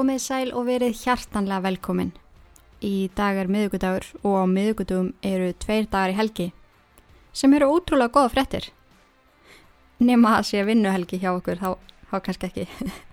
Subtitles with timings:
[0.00, 2.14] Komið sæl og verið hjartanlega velkomin.
[2.80, 6.46] Í dag er miðugudagur og á miðugudum eru tveir dagar í helgi
[7.36, 8.70] sem eru ótrúlega goða fréttir.
[10.00, 11.76] Nefna að sé vinnuhelgi hjá okkur, þá,
[12.08, 12.64] þá kannski ekki.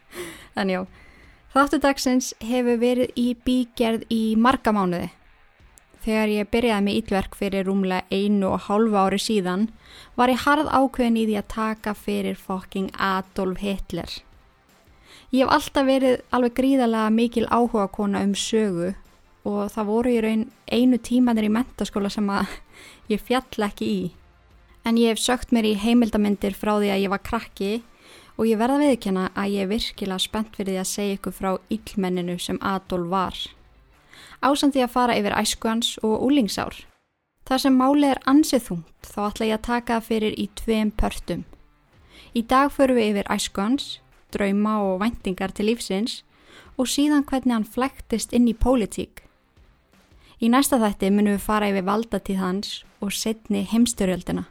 [0.63, 0.79] en já,
[1.57, 5.09] þáttu dagsins hefur verið í bígerð í marga mánuði.
[6.07, 9.67] Þegar ég byrjaði með ítverk fyrir rúmlega einu og hálfa ári síðan
[10.15, 14.21] var ég harð ákveðin í því að taka fyrir fokking Adolf Hitler.
[15.36, 18.94] Ég hef alltaf verið alveg gríðarlega mikil áhuga kona um sögu
[19.48, 22.54] og það voru í raun einu tímanir í mentaskóla sem að
[23.13, 24.02] ég fjall ekki í.
[24.88, 27.71] En ég hef sögt mér í heimildamindir frá því að ég var krakki
[28.38, 31.51] og ég verða viðkjöna að ég er virkilega spennt fyrir því að segja ykkur frá
[31.76, 33.44] yllmenninu sem Adolf var.
[34.40, 36.85] Ásandi að fara yfir æskuans og úlingsár.
[37.48, 41.44] Það sem máli er ansið þungt þá ætla ég að taka fyrir í tveim pörtum.
[42.32, 43.98] Í dag förum við yfir æskuans,
[44.38, 46.21] drauma og væntingar til lífsins
[46.77, 49.26] og síðan hvernig hann flæktist inn í pólitík.
[50.38, 54.46] Í næsta þætti munum við fara yfir valdatíð hans og setni heimstyrjöldina.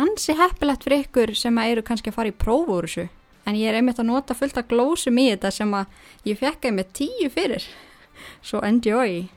[0.00, 3.04] Ansi heppilegt fyrir ykkur sem að eru kannski að fara í prófu úr þessu,
[3.44, 5.92] en ég er einmitt að nota fullt af glósum í þetta sem að
[6.30, 7.68] ég fekk einmitt tíu fyrir.
[8.46, 9.28] Svo enjoy!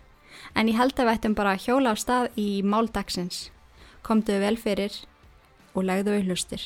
[0.56, 3.50] En ég held að við ættum bara að hjóla á stað í máldagsins.
[4.08, 4.96] Komdu vel fyrir
[5.76, 6.64] og legðu við hlustir.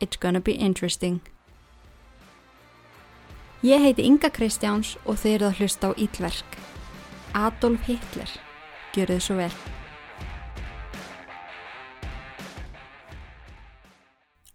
[0.00, 1.20] It's gonna be interesting.
[3.62, 6.56] Ég heiti Inga Kristjáns og þið eruð að hlusta á Ílverk.
[7.38, 8.32] Adolf Hitler.
[8.90, 9.52] Gjör þið svo vel.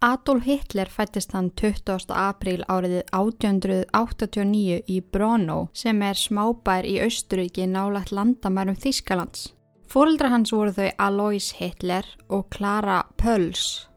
[0.04, 2.12] Adolf Hitler fættist hann 20.
[2.12, 9.54] apríl áriðið 1889 í Brno sem er smábær í Austuríki nálagt landamærum Þískalands.
[9.88, 13.88] Fóreldra hans voru þau Alois Hitler og Clara Pöls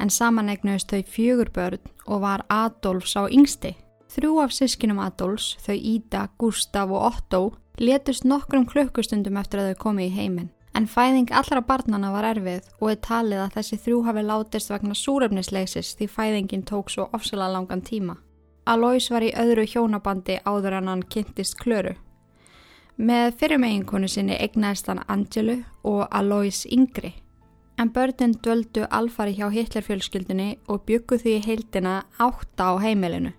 [0.00, 3.76] en samanegnuðist þau fjögur börn og var Adolf sá yngsti.
[4.16, 7.40] Þrjú af sískinum Adolfs, þau Ida, Gustaf og Otto,
[7.76, 10.46] letust nokkrum klukkustundum eftir að þau komið í heiminn.
[10.72, 14.96] En fæðing allra barnana var erfið og er talið að þessi þrjú hafi látist vegna
[14.96, 18.16] súrefnisleysis því fæðingin tók svo ofsalega langan tíma.
[18.64, 21.92] Alois var í öðru hjónabandi áður en hann kynntist klöru.
[22.96, 27.12] Með fyrirmeginkonu sinni egnaðist hann Angelu og Alois yngri.
[27.76, 33.36] En börnin döldu alfari hjá Hitlerfjölskyldunni og byggu því heildina átta á heimilinu.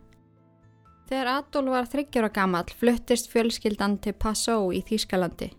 [1.08, 5.54] Þegar Adolf var þryggjára gammal fluttist fjölskyldan til Passau í Þýskalandi.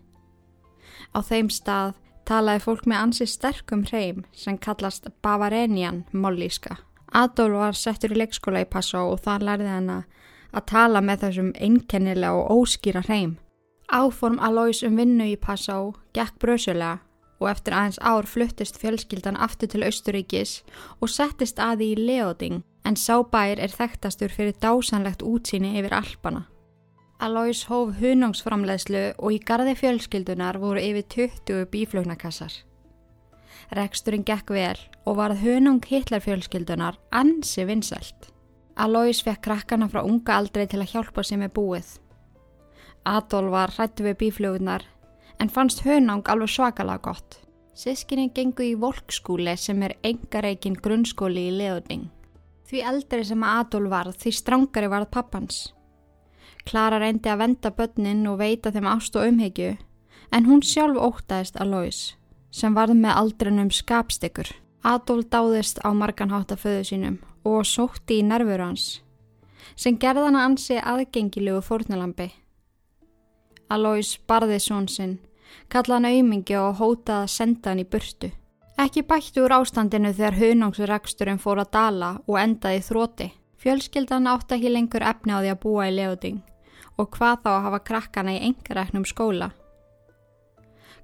[1.09, 1.95] Á þeim stað
[2.29, 6.77] talaði fólk með ansi sterkum hreim sem kallast Bavarenian mollíska.
[7.09, 11.51] Adolf var settur í leikskóla í Passau og þar lærði hann að tala með þessum
[11.57, 13.37] einkennilega og óskýra hreim.
[13.89, 16.99] Áform Alois um vinnu í Passau gekk brösulega
[17.39, 20.59] og eftir aðeins ár fluttist fjölskyldan aftur til Austuríkis
[20.99, 26.45] og settist aði í Leoding en sábær er þekktastur fyrir dásanlegt útsýni yfir Alpana.
[27.19, 31.07] Alois hóf hunungsframleðslu og í gardi fjölskyldunar voru yfir
[31.47, 32.53] 20 bíflögnakassar.
[33.75, 38.31] Reksturinn gekk vel og varð hunung hitlarfjölskyldunar ansi vinsælt.
[38.79, 41.97] Alois fekk krakkana frá unga aldrei til að hjálpa sem er búið.
[43.05, 44.87] Adolf var hrættu við bíflögunar
[45.39, 47.39] en fannst hunang alveg svakalega gott.
[47.73, 52.09] Sískinni gengu í volkskúli sem er engareikin grunnskóli í leðning.
[52.67, 55.59] Því eldri sem Adolf varð því strángari varð pappans.
[56.67, 59.77] Klara reyndi að venda börnin og veita þeim ást og umhyggju
[60.35, 62.01] en hún sjálf ótaðist að Lois
[62.51, 64.49] sem varð með aldrinum skapstykkur.
[64.83, 67.17] Adolf dáðist á marganhátt af föðu sínum
[67.47, 68.99] og sótti í nervur hans
[69.79, 72.29] sem gerðan að ansi aðgengilegu fórnalambi.
[73.69, 75.19] Alois barði són sinn,
[75.69, 78.31] kallaði hann auðmingi og hótaði að senda hann í burtu.
[78.79, 83.27] Ekki bætti úr ástandinu þegar hunangsraksturinn fór að dala og endaði þróti.
[83.59, 86.39] Fjölskyldan átti ekki lengur efni á því að búa í leðuding
[86.99, 89.49] og hvað þá að hafa krakkana í engaræknum skóla.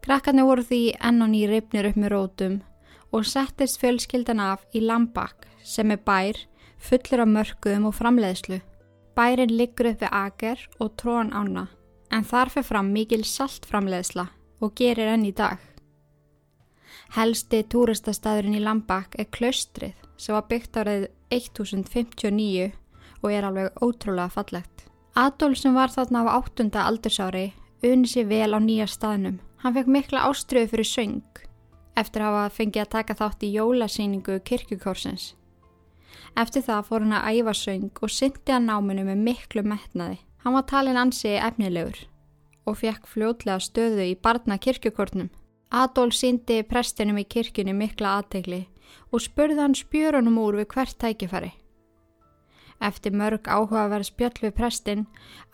[0.03, 2.57] Krakkarnir voru því enn og ný ripnir upp með rótum
[3.12, 6.39] og settist fjölskyldan af í Lambak sem er bær
[6.80, 8.59] fullur af mörkuðum og framleiðslu.
[9.15, 11.68] Bærin liggur upp við ager og trón ána
[12.11, 14.27] en þar fyrir fram mikil saltframleiðsla
[14.63, 15.59] og gerir enn í dag.
[17.15, 22.71] Helsti túristastæðurinn í Lambak er klaustrið sem var byggt árið 1059
[23.21, 24.85] og er alveg ótrúlega fallegt.
[25.15, 27.53] Adolf sem var þarna á áttunda aldursári
[27.85, 29.39] unni sér vel á nýja staðnum.
[29.61, 31.43] Hann fekk mikla ástriðu fyrir söng
[31.95, 35.33] eftir að hafa fengið að taka þátt í jólasýningu kirkjukórsins.
[36.35, 40.17] Eftir það fór hann að æfa söng og syndi að náminu með miklu metnaði.
[40.45, 42.03] Hann var talin ansi efnilegur
[42.69, 45.31] og fekk fljótlega stöðu í barna kirkjukortnum.
[45.74, 48.59] Adolf síndi prestinum í kirkjunni mikla aðtegli
[49.09, 51.50] og spurði hann spjörunum úr við hvert tækifæri.
[52.77, 55.06] Eftir mörg áhugaverð spjöll við prestin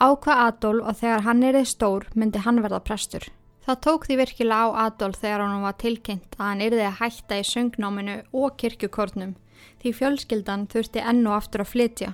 [0.03, 3.23] ákvað Adolf og þegar hann erið stór myndi hann verða prestur.
[3.63, 7.39] Það tók því virkilega á Adolf þegar hann var tilkynnt að hann erði að hætta
[7.39, 9.37] í söngnáminu og kirkjukornum
[9.79, 12.11] því fjölskyldan þurfti enn og aftur að flytja.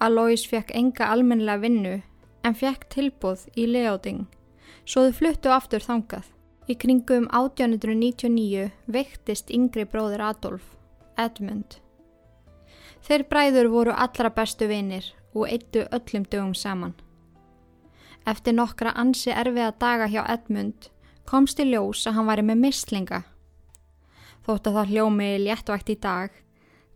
[0.00, 1.98] Alois fekk enga almennilega vinnu
[2.44, 4.26] en fekk tilbúð í lejáting
[4.84, 6.26] svo þau fluttu aftur þangað.
[6.64, 10.64] Í kringum 1899 veiktist yngri bróður Adolf,
[11.20, 11.76] Edmund.
[13.04, 16.94] Þeir bræður voru allra bestu vinir og eittu öllum dögum saman.
[18.24, 20.88] Eftir nokkra ansi erfiða daga hjá Edmund
[21.28, 23.20] komst í ljós að hann væri með mislinga.
[24.44, 26.32] Þótt að það hljómi léttvægt í dag,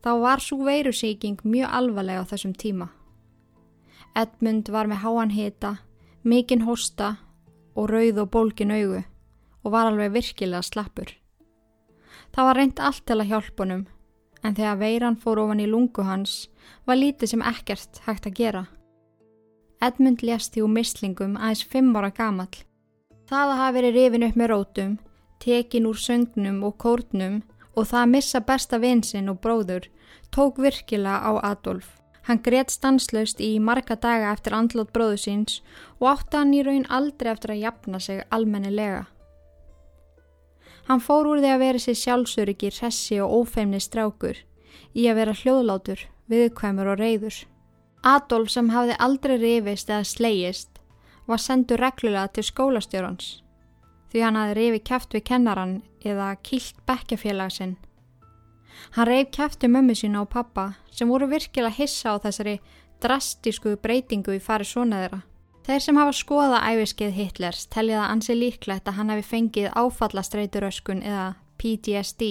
[0.08, 2.86] þá var svo veirusíking mjög alvarlega á þessum tíma.
[4.16, 5.72] Edmund var með háan hita,
[6.24, 7.18] mikinn hosta
[7.76, 11.12] og rauð og bólkin augu og var alveg virkilega slappur.
[12.32, 13.84] Það var reynd allt til að hjálpa honum
[14.40, 16.48] en þegar veiran fór ofan í lungu hans
[16.88, 18.64] var lítið sem ekkert hægt að gera.
[19.84, 22.48] Edmund því úr mislingum aðeins fimm ára gamal.
[23.28, 24.98] Það að hafa verið rifin upp með rótum,
[25.38, 27.42] tekin úr söngnum og kórnum
[27.78, 29.86] og það að missa besta vinsinn og bróður
[30.34, 31.94] tók virkilega á Adolf.
[32.26, 35.60] Hann greitt stanslaust í marga daga eftir andlót bróðu síns
[36.00, 39.06] og átti hann í raun aldrei eftir að jafna sig almennilega.
[40.88, 44.42] Hann fór úr því að vera sér sjálfsöryggir, hessi og ófeimni strákur
[44.92, 47.42] í að vera hljóðlátur, viðkvæmur og reyður.
[48.04, 50.80] Adolf sem hafði aldrei rifist eða slegist
[51.28, 53.38] var sendur reglulega til skólastjórans
[54.12, 57.76] því hann hafði rifið kæft við kennaran eða kilt bekkjafélagsinn.
[58.94, 62.58] Hann reyf kæfti mömmu sína og pappa sem voru virkilega hissa á þessari
[63.02, 65.20] drastísku breytingu í fari svona þeirra.
[65.68, 71.02] Þeir sem hafa skoða æfiskeið Hitlers telja það ansi líklegt að hann hefði fengið áfallastreituröskun
[71.04, 71.26] eða
[71.60, 72.28] PTSD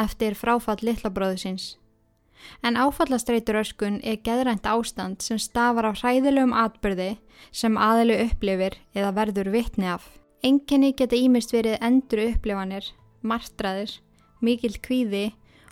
[0.00, 1.66] eftir fráfall litlabróðu síns.
[2.64, 7.14] En áfallastreituröskun er geðrænt ástand sem stafar af hræðilegum atbyrði
[7.52, 10.08] sem aðelu upplifir eða verður vittni af.
[10.44, 12.90] Enginni geta ímist verið endur upplifanir,
[13.24, 13.94] martraðir,
[14.44, 15.30] mikill kvíði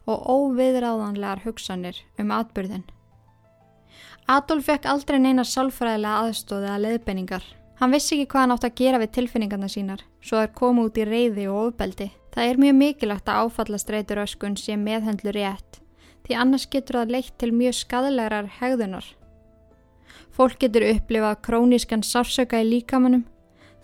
[0.09, 2.87] og óviðráðanlegar hugsanir um atbyrðin.
[4.33, 7.45] Adolf fekk aldrei neina sálfræðilega aðstóði að leðbenningar.
[7.83, 11.01] Hann vissi ekki hvað hann átt að gera við tilfinningarna sínar, svo þær komu út
[11.03, 12.09] í reyði og ofbeldi.
[12.33, 15.83] Það er mjög mikilvægt að áfallast reyturöskun sé meðhendlu rétt,
[16.25, 19.05] því annars getur það leitt til mjög skadalegar hegðunar.
[20.33, 23.27] Fólk getur upplifað krónískan sársöka í líkamannum,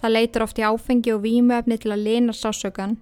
[0.02, 2.96] það leitur oft í áfengi og výmuefni til að lena sársökan,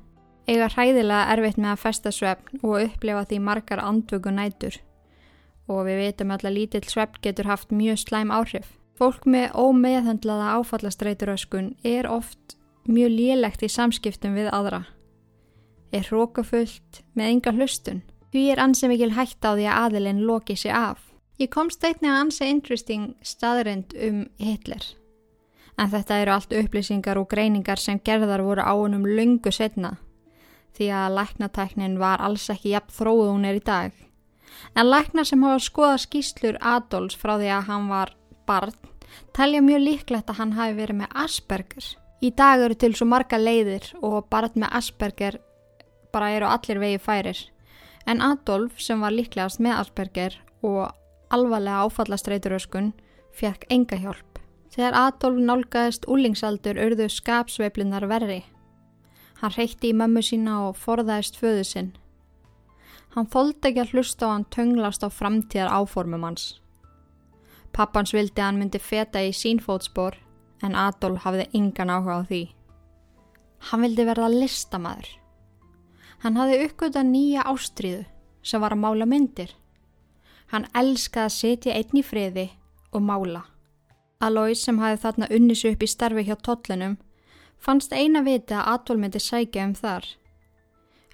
[0.46, 4.80] eiga hræðilega erfitt með að festa svefn og upplifa því margar andvöku nætur
[5.66, 8.68] og við veitum alltaf lítill svepp getur haft mjög slæm áhrif.
[8.96, 12.56] Fólk með ómeðhandlaða áfallastreituröskun er oft
[12.88, 14.84] mjög lélegt í samskiptum við aðra.
[15.92, 18.04] Er hrókafullt með enga hlustun.
[18.32, 21.02] Því er ansið mikil hægt á því að aðilinn loki sig af.
[21.36, 24.86] Ég kom steitni að ansið interesting staðrind um Hitler.
[25.76, 29.96] En þetta eru allt upplýsingar og greiningar sem gerðar voru á hennum lungu setna.
[30.76, 33.92] Því að læknatæknin var alls ekki jafn þróð hún er í dag.
[34.74, 38.14] En læknar sem hafa skoða skýslur Adolfs frá því að hann var
[38.48, 38.76] barn
[39.36, 41.86] telja mjög líklegt að hann hafi verið með Asperger.
[42.24, 45.40] Í dag eru til svo marga leiðir og barn með Asperger
[46.12, 47.42] bara eru allir vegi færir.
[48.06, 50.94] En Adolf sem var líklegast með Asperger og
[51.34, 52.92] alvarlega áfallastreituröskun
[53.36, 54.35] fekk enga hjálp.
[54.76, 58.42] Þegar Adolf nálgæðist úlingsaldur urðu skapsveiflunar verri.
[59.40, 61.88] Hann reykti í mömmu sína og forðaðist föðu sinn.
[63.16, 66.58] Hann þóldi ekki að hlusta á hann tönglast á framtíðar áformum hans.
[67.72, 70.20] Pappans vildi að hann myndi feta í sínfótspor
[70.60, 72.42] en Adolf hafði engan áhuga á því.
[73.72, 75.08] Hann vildi verða listamæður.
[76.20, 78.04] Hann hafði uppgötað nýja ástríðu
[78.44, 79.56] sem var að mála myndir.
[80.52, 82.50] Hann elskaði að setja einn í friði
[82.92, 83.46] og mála.
[84.20, 86.96] Alois sem hafði þarna unnisu upp í starfi hjá tollinum
[87.60, 90.06] fannst eina viti að Adolf myndi sækja um þar.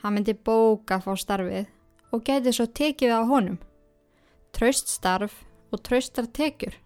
[0.03, 1.67] Hann myndi bóka fá starfið
[2.13, 3.59] og gæti svo tekið á honum.
[4.55, 5.43] Traust starf
[5.73, 6.77] og traustar tekjur.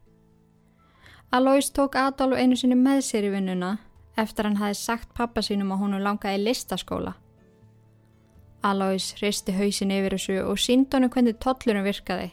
[1.37, 3.76] Alois tók Adolf einu sinni með sér í vinnuna
[4.16, 7.12] eftir hann hafi sagt pappa sínum að hún langaði listaskóla.
[8.64, 12.30] Alois hristi hausin yfir þessu og sínd honum hvernig tollurum virkaði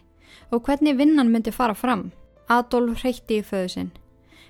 [0.51, 2.11] og hvernig vinnan myndi fara fram.
[2.51, 3.91] Adolf hreitti í föðu sinn.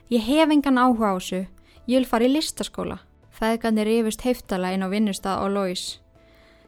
[0.10, 1.42] Ég hef engan áhuga á þessu,
[1.88, 3.00] ég vil fara í listaskóla.
[3.34, 6.00] Feðgarnir rifist heiftala inn á vinnustad og Lois.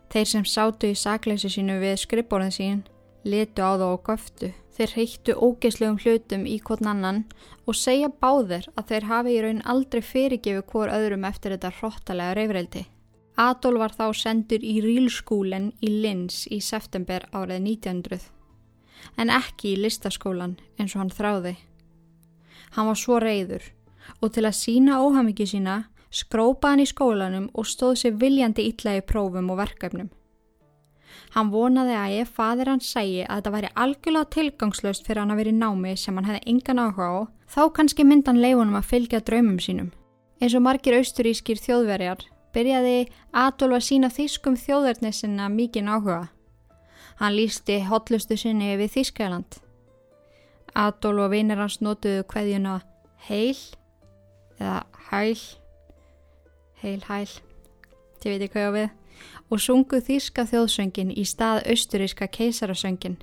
[0.10, 2.84] Þeir sem sátu í sakleysi sínu við skrippborðin sín
[3.26, 4.52] letu á þá og göftu.
[4.76, 7.22] Þeir reyktu ógeðslegum hlutum í kvotn annan
[7.66, 12.36] og segja báðir að þeir hafi í raun aldrei fyrirgefu hvor öðrum eftir þetta hróttalega
[12.38, 12.84] reyfreildi.
[13.40, 18.35] Adolf var þá sendur í rílskúlen í Linz í september árið 1900.
[19.18, 21.56] en ekki í listaskólan eins og hann þráði.
[22.76, 23.64] Hann var svo reyður
[24.22, 25.86] og til að sína óhamiki sína
[26.16, 30.12] skrópa hann í skólanum og stóð sér viljandi illa í prófum og verkefnum.
[31.36, 35.42] Hann vonaði að ef fadir hann segi að þetta væri algjörlega tilgangslöst fyrir hann að
[35.42, 37.20] vera í námi sem hann hefði engan áhuga á,
[37.52, 39.92] þá kannski myndan leifunum að fylgja draumum sínum.
[40.40, 42.24] Eins og margir austurískir þjóðverjar
[42.56, 46.30] byrjaði Adolf að sína þýskum þjóðverðnisina mikinn áhuga.
[47.20, 49.60] Hann lísti hotlustu sinni við Þýskaland.
[50.76, 52.82] Adolf og vinnir hans notuðu hverjuna
[53.30, 53.56] heil
[54.60, 55.40] eða hæl,
[56.82, 57.30] heil hæl,
[58.20, 58.90] þið veitir hvað ég á við,
[59.52, 63.18] og sungu þýska þjóðsöngin í stað austuríska keisarasöngin.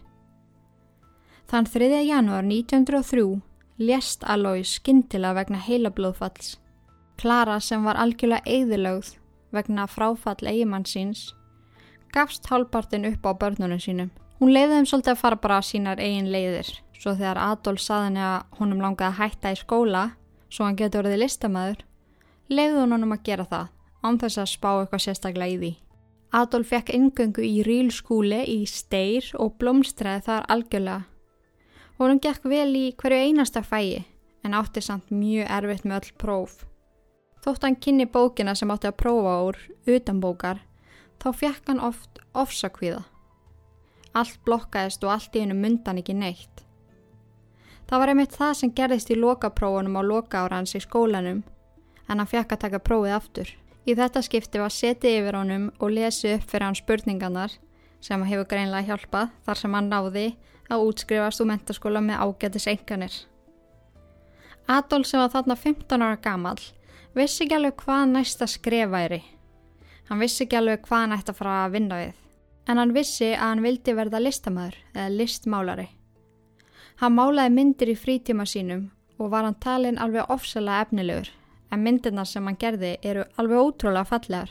[1.52, 2.00] Þann 3.
[2.06, 3.42] janúar 1903
[3.82, 6.56] lést Alois skindila vegna heilablóðfalls.
[7.20, 9.16] Klara sem var algjörlega eigðilögð
[9.52, 11.34] vegna fráfall eigimann síns
[12.12, 14.10] gafst hálpartin upp á börnunum sínum.
[14.40, 18.22] Hún leiði þeim svolítið að fara bara sínar eigin leiðir svo þegar Adolf saði henni
[18.22, 20.02] að honum langaði að hætta í skóla
[20.52, 21.84] svo hann getur orðið listamæður
[22.52, 23.70] leiði hún honum að gera það
[24.02, 25.72] án þess að spá eitthvað sérstaklega í því.
[26.32, 31.02] Adolf fekk ingöngu í rílskúli í steir og blómstræði þar algjörlega.
[32.00, 34.02] Honum gekk vel í hverju einasta fæi
[34.42, 36.54] en átti samt mjög erfitt með öll próf.
[37.44, 39.58] Þótt hann kynni bókina sem átti að prófa úr
[39.90, 40.62] utan bókar,
[41.22, 43.04] þá fekk hann oft ofsakvíða.
[44.12, 46.66] Allt blokkaðist og allt í hennu mundan ekki neitt.
[47.88, 51.42] Það var einmitt það sem gerðist í lokaprófunum á loka ára hans í skólanum,
[52.08, 53.50] en hann fekk að taka prófið aftur.
[53.86, 57.56] Í þetta skipti var setið yfir honum og lesið upp fyrir hann spurningarnar
[58.02, 60.26] sem hefur greinlega hjálpað þar sem hann náði
[60.70, 63.14] að útskrifast úr mentaskóla með ágætis enganir.
[64.70, 66.58] Adolf sem var þarna 15 ára gammal
[67.16, 69.22] vissi ekki alveg hvað næsta skref væri.
[70.12, 72.16] Hann vissi ekki alveg hvað hann ætti að fara að vinna við.
[72.68, 75.86] En hann vissi að hann vildi verða listamæður eða listmálari.
[77.00, 78.82] Hann málaði myndir í frítíma sínum
[79.16, 81.30] og var hann talin alveg ofsalega efnilegur
[81.72, 84.50] en myndirna sem hann gerði eru alveg ótrúlega fallegar.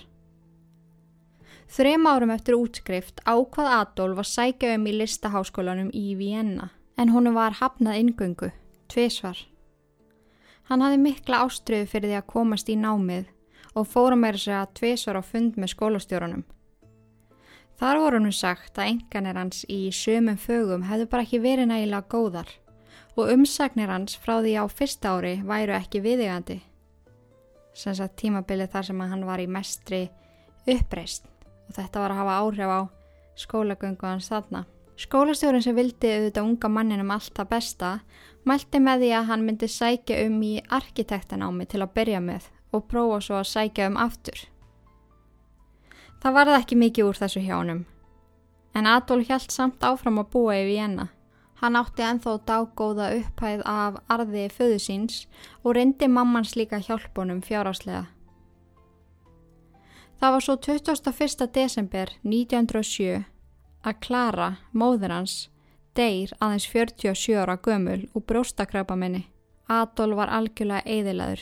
[1.78, 7.38] Þrem árum eftir útskrift ákvað Adolf að sækja um í listaháskólanum í Vienna en honum
[7.38, 8.50] var hafnað ingöngu,
[8.90, 9.38] tviðsvar.
[10.74, 13.30] Hann hafði mikla ástriðu fyrir því að komast í námið
[13.76, 16.44] og fóra meira sig að tvísvar á fund með skólastjórunum.
[17.82, 22.06] Þar voru hann sagt að enganir hans í sömum fögum hefðu bara ekki verið nægilega
[22.12, 22.52] góðar
[23.18, 26.60] og umsagnir hans frá því á fyrsta ári væru ekki viðigandi.
[27.74, 30.04] Sanns að tímabilið þar sem hann var í mestri
[30.70, 31.26] uppreist
[31.72, 32.82] og þetta var að hafa áhrif á
[33.42, 34.66] skólagöngu hans þarna.
[35.02, 37.92] Skólastjórun sem vildi auðvitað unga manninum allt það besta
[38.46, 42.88] mælti með því að hann myndi sækja um í arkitektanámi til að byrja með og
[42.92, 44.46] prófa svo að sækja um aftur.
[46.22, 47.82] Það varði ekki mikið úr þessu hjánum,
[48.78, 51.10] en Adolf hjælt samt áfram að búa í Vienna.
[51.62, 55.18] Hann átti enþá dágóða upphæð af arði föðu síns
[55.62, 58.08] og reyndi mammans líka hjálpunum fjáráslega.
[60.22, 61.48] Það var svo 21.
[61.54, 63.24] desember 1907
[63.82, 65.36] að Klara, móður hans,
[65.98, 69.24] deyr aðeins 47 ára gömul og bróstakrapa minni.
[69.70, 71.42] Adol var algjörlega eðilaður.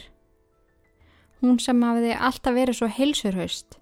[1.40, 3.78] Hún sem hafiði alltaf verið svo heilsurhaust.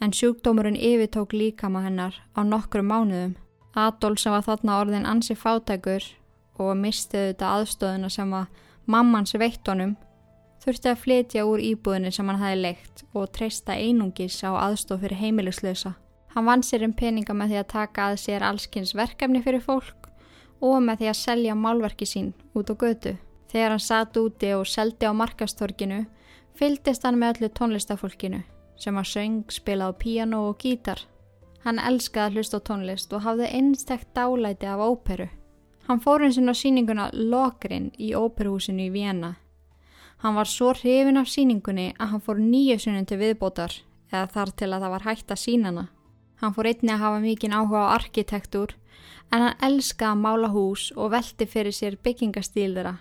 [0.00, 3.36] En sjúkdómurinn yfirtók líkama hennar á nokkru mánuðum.
[3.74, 6.04] Adol sem var þarna orðin ansi fátækur
[6.58, 8.50] og mistiði þetta aðstöðuna sem var
[8.86, 9.96] mammans veittonum
[10.64, 15.20] þurfti að flytja úr íbúðinu sem hann hafi leikt og treysta einungis á aðstof fyrir
[15.22, 15.94] heimilislösa.
[16.34, 20.10] Hann vann sér um peninga með því að taka að sér allskynns verkefni fyrir fólk
[20.60, 23.14] og með því að selja málverki sín út á götu.
[23.48, 26.02] Þegar hann satt úti og seldi á markastorkinu
[26.58, 28.42] fyldist hann með öllu tónlistafólkinu
[28.78, 31.00] sem var söng, spilað á piano og gítar.
[31.64, 35.26] Hann elskaði að hlusta á tónlist og hafði einstekt dálæti af óperu.
[35.88, 39.34] Hann fór eins og síninguna Lokrin í óperuhúsinu í Vienna.
[40.22, 43.74] Hann var svo hrifin af síningunni að hann fór nýju sunnum til viðbótar
[44.12, 45.88] eða þar til að það var hægt að sína hana.
[46.38, 48.74] Hann fór einni að hafa mikinn áhuga á arkitektúr
[49.32, 52.98] en hann elskaði að mála hús og velti fyrir sér byggingastíl þeirra.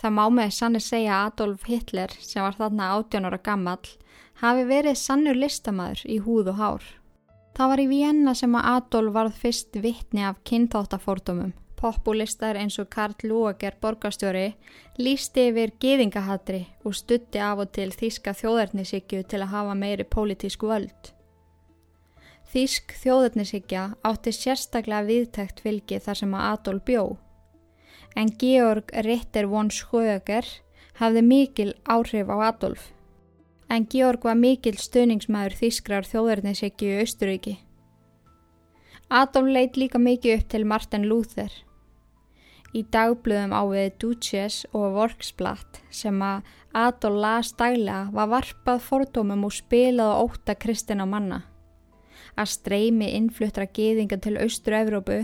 [0.00, 3.78] Það má með sannu segja að Adolf Hitler sem var þarna 18 ára gammal
[4.42, 6.84] hafi verið sannur listamæður í húð og hár.
[7.52, 11.52] Það var í Vienna sem að Adolf varð fyrst vittni af kynþáttafórdumum.
[11.82, 14.52] Populistar eins og Karl Lúager borgastjóri
[15.02, 20.70] lísti yfir geðingahatri og stutti af og til þíska þjóðarnisíkju til að hafa meiri pólitísku
[20.70, 21.10] völd.
[22.52, 27.04] Þísk þjóðurnishyggja átti sérstaklega viðtækt fylgi þar sem að Adolf bjó.
[28.14, 30.44] En Georg Ritter von Schöger
[31.00, 32.92] hafði mikil áhrif á Adolf.
[33.72, 37.54] En Georg var mikil stöningsmæður þískrar þjóðurnishyggju í Austuríki.
[39.08, 41.52] Adolf leit líka mikið upp til Martin Luther.
[42.72, 49.48] Í dagblöðum á við Duchess og Volksblatt sem að Adolf las daglega var varpað fordómum
[49.48, 51.42] og spilað á óta kristina manna.
[52.36, 55.18] Að streymi innfluttra geðinga til Austur-Európu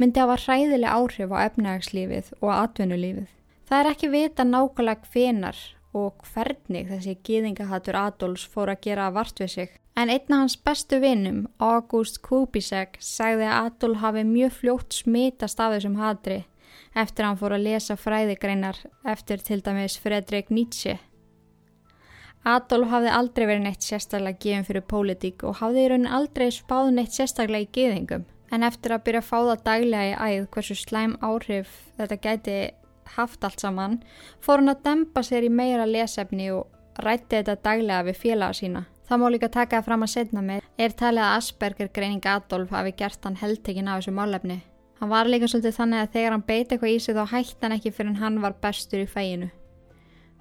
[0.00, 3.30] myndi var hræðileg áhrif á efnagslífið og atvinnulífið.
[3.68, 5.60] Það er ekki vita nákvæmlega hvenar
[5.94, 9.76] og hvernig þessi geðingahattur Adolfs fór að gera vart við sig.
[9.94, 15.76] En einna hans bestu vinnum, August Kubisek, sagði að Adolf hafi mjög fljótt smitast af
[15.76, 16.42] þessum hatri
[16.94, 18.78] eftir að hann fór að lesa fræðigreinar
[19.14, 20.98] eftir til dæmis Fredrik Nietzsche.
[22.44, 26.90] Adolf hafði aldrei verið neitt sérstaklega gefin fyrir pólitík og hafði í raunin aldrei spáð
[26.92, 28.26] neitt sérstaklega í geðingum.
[28.52, 32.58] En eftir að byrja að fá það daglega í æð hversu slæm áhrif þetta gæti
[33.16, 33.96] haft allt saman,
[34.44, 36.68] fór hann að dempa sér í meira lesefni og
[37.00, 38.84] rætti þetta daglega við félaga sína.
[39.08, 42.70] Það má líka taka það fram að setna með, er talið að Asperger greining Adolf
[42.72, 44.62] hafi gert hann heldtekinn af þessu málefni.
[45.00, 47.76] Hann var líka svolítið þannig að þegar hann beiti eitthvað í sig þá hætti hann
[47.76, 49.50] ekki fyrir hann var bestur í fæinu.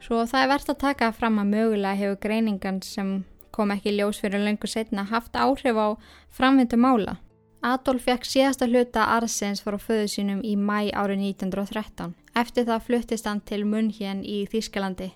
[0.04, 3.12] Svo það er verðt að taka fram að mögulega hefur greiningan sem
[3.56, 5.96] kom ekki ljós fyrir löngu setna haft áhrif á
[6.28, 7.16] framvindu mála.
[7.64, 12.12] Adolf fekk síðasta hluta arsens frá föðu sínum í mæ árið 1913.
[12.36, 15.14] Eftir það fluttist hann til munn hérn í Þýskalandi.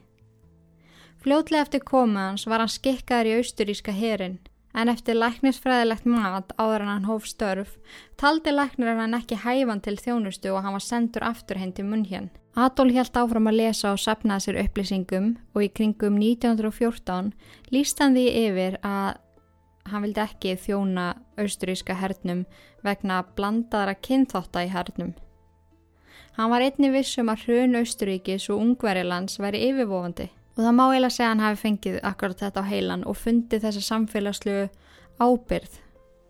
[1.19, 4.39] Fljótlega eftir komaðans var hann skikkaður í austuríska herin
[4.77, 7.75] en eftir læknisfræðilegt mat áður en hann hóf störf
[8.21, 12.29] taldi læknir hann ekki hæfan til þjónustu og hann var sendur aftur heim til hér.
[12.57, 17.29] Adolf held áfram að lesa og sapnaði sér upplýsingum og í kringum 1914
[17.69, 19.19] líst hann því yfir að
[19.91, 21.05] hann vildi ekki þjóna
[21.37, 22.41] austuríska hernum
[22.83, 25.13] vegna blandaðra kynþótta í hernum.
[26.37, 31.13] Hann var einni vissum að hrun Austuríkis og Ungverilands væri yfirvofandi og það má eiginlega
[31.13, 34.59] segja hann hafi fengið akkurat þetta á heilan og fundið þessa samfélagslu
[35.21, 35.81] ábyrð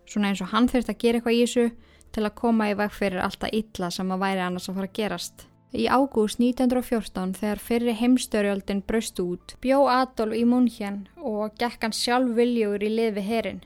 [0.08, 1.70] svona eins og hann þurft að gera eitthvað í þessu
[2.16, 5.00] til að koma í veg fyrir alltaf illa sem að væri annars að fara að
[5.00, 5.48] gerast.
[5.76, 11.96] Í ágúst 1914 þegar fyrir heimstörjöldin braust út bjó Adolf í Munhjan og gekk hann
[11.96, 13.60] sjálf viljugur í lið við herin.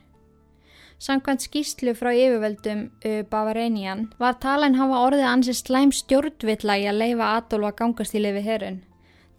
[1.01, 2.87] Samkvæmt skýslu frá yfirveldum
[3.29, 8.23] Bavarénian var talan hafa orðið ansið slæm stjórnvilla í að leifa Adolf að gangast í
[8.25, 8.81] lið við herin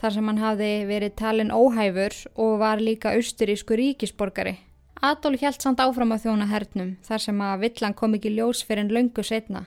[0.02, 4.56] þar sem hann hafði verið talin óhæfur og var líka austurísku ríkisborgari.
[5.02, 8.86] Adolf held samt áfram á þjóna hernum þar sem að villan kom ekki ljós fyrir
[8.86, 9.66] en löngu setna.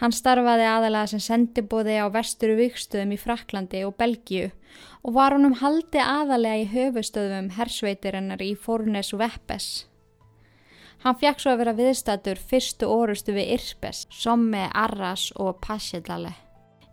[0.00, 4.50] Hann starfaði aðalega sem sendibóði á vesturu vikstöðum í Fraklandi og Belgíu
[5.02, 9.68] og var honum haldi aðalega í höfustöðum hersveitirinnar í Fornes og Veppes.
[11.04, 16.32] Hann fjekk svo að vera viðstættur fyrstu orustu við Irpes, Somme, Arras og Pasjedale.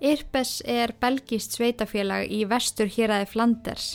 [0.02, 3.92] Irpes er belgist sveitafélag í vestur héræði Flanders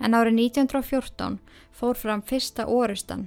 [0.00, 1.38] en árið 1914
[1.76, 3.26] fór fram fyrsta orustan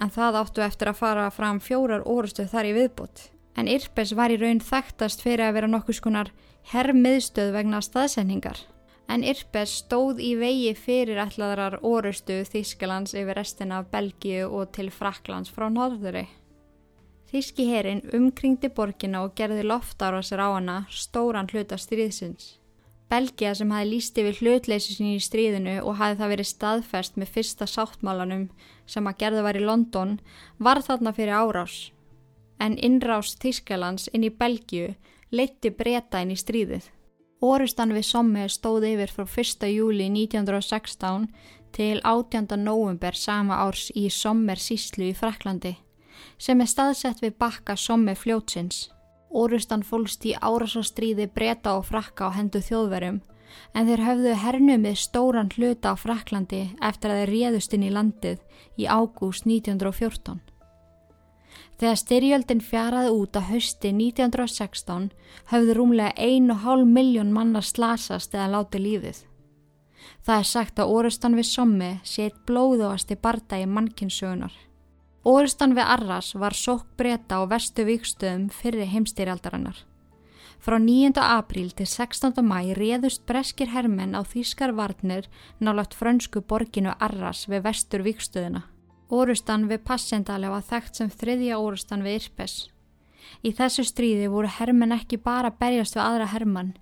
[0.00, 3.28] en það áttu eftir að fara fram fjórar orustu þar í viðbútt.
[3.56, 6.32] En Irpes var í raun þekktast fyrir að vera nokkus konar
[6.72, 8.60] herrmiðstöð vegna staðsendingar.
[9.12, 14.88] En Irpes stóð í vegi fyrir ætlaðrar orustu Þískalands yfir restina af Belgíu og til
[14.94, 16.28] Fraklands frá norðuri.
[17.32, 22.58] Þíski herin umkringdi borgina og gerði loftar á sér á hana stóran hluta stríðsins.
[23.12, 27.32] Belgia sem hafi líst yfir hlutleysi sín í stríðinu og hafi það verið staðfest með
[27.34, 28.46] fyrsta sáttmálanum
[28.88, 30.14] sem að gerði var í London
[30.56, 31.76] var þarna fyrir árás.
[32.62, 34.92] En innrás Þískalands inn í Belgiu
[35.34, 36.84] leitti breyta inn í stríðið.
[37.42, 39.66] Orustan við Somme stóði yfir frá 1.
[39.72, 41.26] júli 1916
[41.74, 42.46] til 18.
[42.62, 45.74] november sama árs í Sommer síslu í Fraklandi
[46.38, 48.90] sem er staðsett við bakka sommi fljótsins.
[49.32, 53.20] Orustan fólst í árasastríði breyta og frakka á hendu þjóðverum
[53.74, 58.38] en þeir höfðu hernumið stóran hluta á Fraklandi eftir að þeir réðust inn í landið
[58.76, 60.38] í ágúst 1914.
[61.82, 65.08] Þegar styrjöldin fjaraði út á hausti 1916
[65.50, 69.24] höfðu rúmlega 1,5 miljón manna slasast eða láti lífið.
[70.22, 74.54] Það er sagt að orustan við sommi sé eitt blóðuasti barda í mannkinsögunar.
[75.26, 79.82] Orustan við Arras var sók breyta á vestu vikstöðum fyrir heimstýrjaldarinnar.
[80.62, 81.18] Frá 9.
[81.18, 82.38] apríl til 16.
[82.46, 85.26] mæ réðust breskir hermenn á Þískar varnir
[85.58, 88.68] nálagt frönsku borginu Arras við vestur vikstöðina.
[89.12, 92.54] Orustan við Passendale var þekkt sem þriðja orustan við Irpes.
[93.44, 96.72] Í þessu stríði voru hermenn ekki bara berjast við aðra hermann,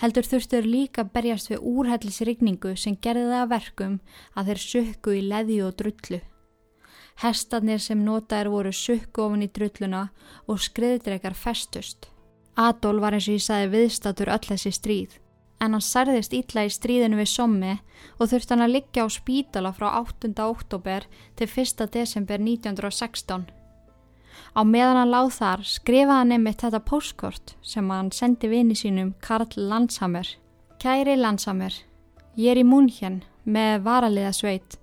[0.00, 3.96] heldur þurftur líka berjast við úrhellisrigningu sem gerði það að verkum
[4.34, 6.20] að þeir sökku í leði og drullu.
[7.20, 10.06] Hestarnir sem notaðir voru sukku ofan í drulluna
[10.46, 12.08] og skriðdrekar festust.
[12.56, 15.18] Adolf var eins og ég sagði viðstatur öll þessi stríð,
[15.60, 17.76] en hann særðist ítla í stríðinu við sommi
[18.18, 20.32] og þurfti hann að liggja á spítala frá 8.
[20.44, 21.86] oktober til 1.
[21.92, 23.46] desember 1916.
[24.56, 29.14] Á meðan hann láð þar skrifaði hann einmitt þetta postkort sem hann sendi vini sínum
[29.20, 30.26] Karl Landshammer.
[30.80, 31.74] Kæri Landshammer,
[32.36, 34.80] ég er í Múnhjörn með varaliða sveit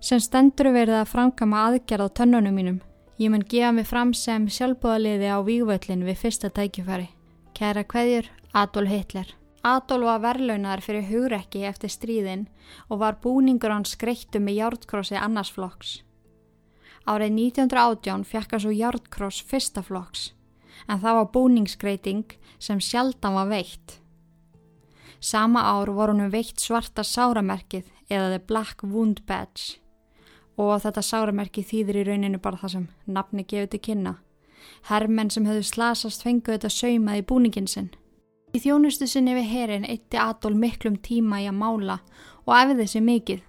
[0.00, 2.78] sem stendur verið að framkama aðgerð á tönnunum mínum.
[3.18, 7.08] Ég mun gefa mig fram sem sjálfbúðaliði á vývöllin við fyrsta tækifæri.
[7.56, 9.32] Kæra hverjur, Adolf Hitler.
[9.66, 12.44] Adolf var verlaunar fyrir hugrekki eftir stríðin
[12.86, 16.02] og var búningur hans skreittu með hjártkrossi annarsflokks.
[17.06, 20.30] Árið 1918 fekk hann svo Járnkross fyrsta flokks
[20.86, 23.98] en það var búningsgreiting sem sjaldan var veitt.
[25.20, 29.80] Sama ár voru hann veitt svarta sáramerkið eða The Black Wound Badge
[30.56, 34.16] og þetta sáramerkið þýðir í rauninu bara það sem nafni gefið til kynna.
[34.86, 37.90] Herrmenn sem höfðu slasast fenguð þetta saumað í búningin sinn.
[38.56, 41.96] Í þjónustu sinni við herin eitti Adolf miklum tíma í að mála
[42.46, 43.42] og efið þessi mikið.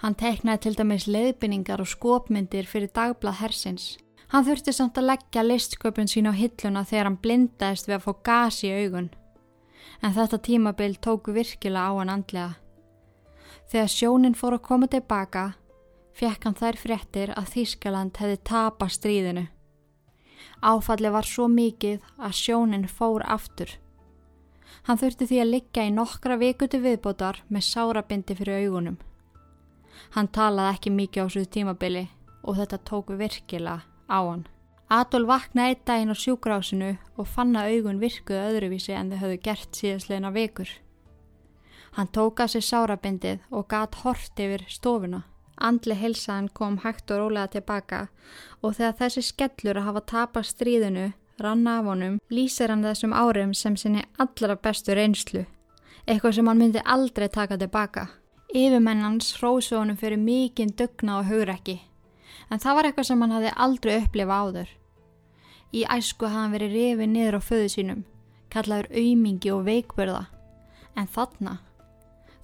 [0.00, 3.98] Hann teiknaði til dæmis leiðbynningar og skopmyndir fyrir dagblad hersins.
[4.32, 8.12] Hann þurfti samt að leggja listsköpun sín á hilluna þegar hann blindaðist við að fá
[8.30, 9.10] gas í augun.
[10.00, 12.54] En þetta tímabild tóku virkilega á hann andlega.
[13.68, 15.44] Þegar sjónin fór að koma tilbaka,
[16.16, 19.44] fekk hann þær fréttir að Þískaland hefði tapast stríðinu.
[20.64, 23.81] Áfalli var svo mikið að sjónin fór aftur.
[24.82, 28.98] Hann þurfti því að liggja í nokkra vikutu viðbótar með sárabindi fyrir augunum.
[30.16, 32.08] Hann talaði ekki mikið á þessu tímabili
[32.42, 34.46] og þetta tóku virkilega á hann.
[34.92, 39.38] Adolf vaknaði eitt daginn á sjúkrásinu og fann að augun virkuði öðruvísi en þau höfðu
[39.46, 40.68] gert síðastleina vekur.
[41.96, 45.22] Hann tóka sér sárabindið og gat hort yfir stofuna.
[45.56, 48.06] Andli helsaðan kom hægt og rólega tilbaka
[48.60, 53.54] og þegar þessi skellur að hafa tapast stríðinu ranna af honum lýsir hann þessum árum
[53.54, 55.46] sem sinni allra bestu reynslu.
[56.06, 58.08] Eitthvað sem hann myndi aldrei taka tilbaka.
[58.52, 61.78] Yfirmennans hrósu honum fyrir mikinn dugna og hugrekki,
[62.50, 64.72] en það var eitthvað sem hann hafði aldrei upplifað áður.
[65.72, 68.02] Í æsku hafði hann verið rifið niður á föðu sínum,
[68.52, 70.26] kallaður aumingi og veikburða,
[71.00, 71.54] en þarna,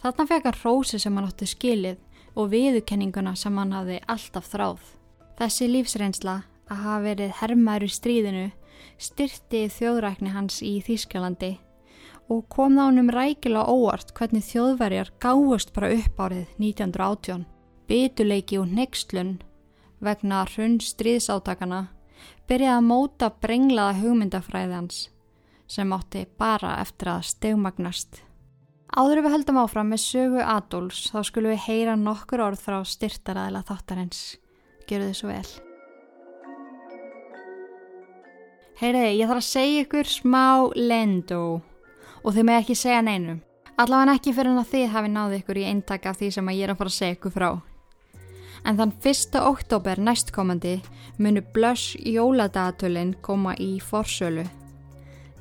[0.01, 1.99] þarna fekk hann hrósi sem hann átti skilið
[2.39, 4.81] og viðukenninguna sem hann hafði alltaf þráð.
[5.37, 6.39] Þessi lífsreynsla
[6.73, 8.47] að hafa verið hermaður í stríðinu
[8.99, 11.57] styrti þjóðrækni hans í Þýskalandi
[12.29, 17.47] og kom þá hennum rækilega óvart hvernig þjóðverjar gáðust bara upp árið 1918.
[17.89, 19.39] Bytuleiki og nextlun
[20.05, 21.87] vegna hrunn stríðsátakana
[22.49, 25.07] byrjaði að móta brenglaða hugmyndafræðans
[25.69, 28.23] sem átti bara eftir að stegmagnast.
[28.89, 33.65] Áður við höldum áfram með sögu Adolfs þá skulum við heyra nokkur orð frá styrtaræðila
[33.69, 34.37] þáttarins.
[34.89, 35.68] Gjör þið svo vel.
[38.79, 40.43] Heyriði, ég þarf að segja ykkur smá
[40.79, 41.39] lendó
[42.23, 43.41] og þið með ekki segja neinum.
[43.75, 46.61] Allavega ekki fyrir en að þið hafi náði ykkur í eintaka af því sem ég
[46.63, 47.49] er að fara að segja ykkur frá.
[48.63, 49.39] En þann 1.
[49.49, 50.75] oktober næstkomandi
[51.19, 54.45] munu Blush jóladagatölinn koma í forsölu.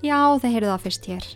[0.02, 1.28] Já, þeir heyrðu það fyrst hér.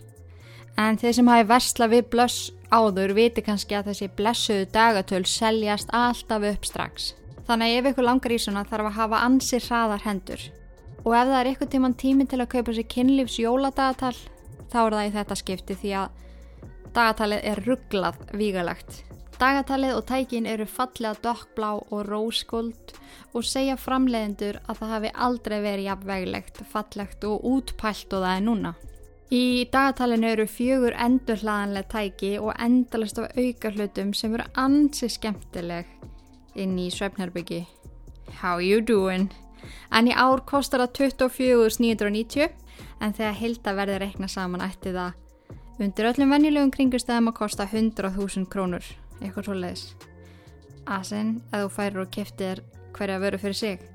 [0.82, 5.94] En þeir sem hafi versla við Blush áður viti kannski að þessi blessuðu dagatöl seljast
[5.94, 7.12] alltaf upp strax.
[7.46, 10.48] Þannig að ef ykkur langar í svona þarf að hafa ansir hraðar hendur.
[11.02, 14.14] Og ef það er ykkur tíman tími til að kaupa sér kynlífs jóladagatal
[14.72, 16.20] þá er það í þetta skipti því að
[16.96, 19.02] dagatalið er rugglað vígalagt.
[19.42, 22.94] Dagatalið og tækin eru fallega dokkblá og róskuld
[23.34, 28.46] og segja framleiðendur að það hafi aldrei verið jafnveglegt, fallegt og útpælt og það er
[28.46, 28.76] núna.
[29.32, 35.88] Í dagatalinu eru fjögur endurhlaðanlega tæki og endalast af auka hlutum sem eru ansi skemmtileg
[36.60, 37.64] inn í Svefnherbyggi.
[38.44, 39.32] How you doing?
[39.92, 42.50] En í ár kostar það 24.990
[43.02, 45.18] en þegar hilda verður rekna saman ætti það
[45.82, 48.86] undir öllum venjulegum kringustæðum að kosta 100.000 krónur,
[49.22, 49.86] eitthvað svo leiðis.
[50.86, 52.62] Asen, að þú færir og keftir
[52.96, 53.88] hverja veru fyrir sig.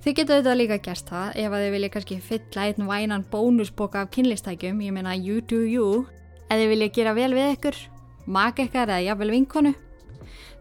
[0.00, 4.02] Þið getur auðvitað líka gert það ef að þið vilja kannski fylla einn vænan bónusboka
[4.02, 6.06] af kynlistækjum, ég meina you do you,
[6.48, 7.80] eða þið vilja gera vel við ykkur,
[8.26, 9.74] maka ykkar eða jafnvel vinkonu,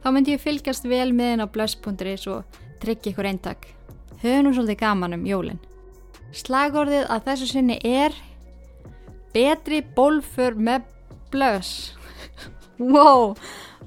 [0.03, 3.78] þá myndi ég fylgjast vel með henn á blöss.is og tryggja ykkur eintak.
[4.19, 5.59] Höfum nú svolítið gaman um jólinn.
[6.35, 8.15] Slagorðið að þessu sinni er
[9.33, 10.89] betri bólfur með
[11.31, 11.93] blöss.
[12.93, 13.31] wow,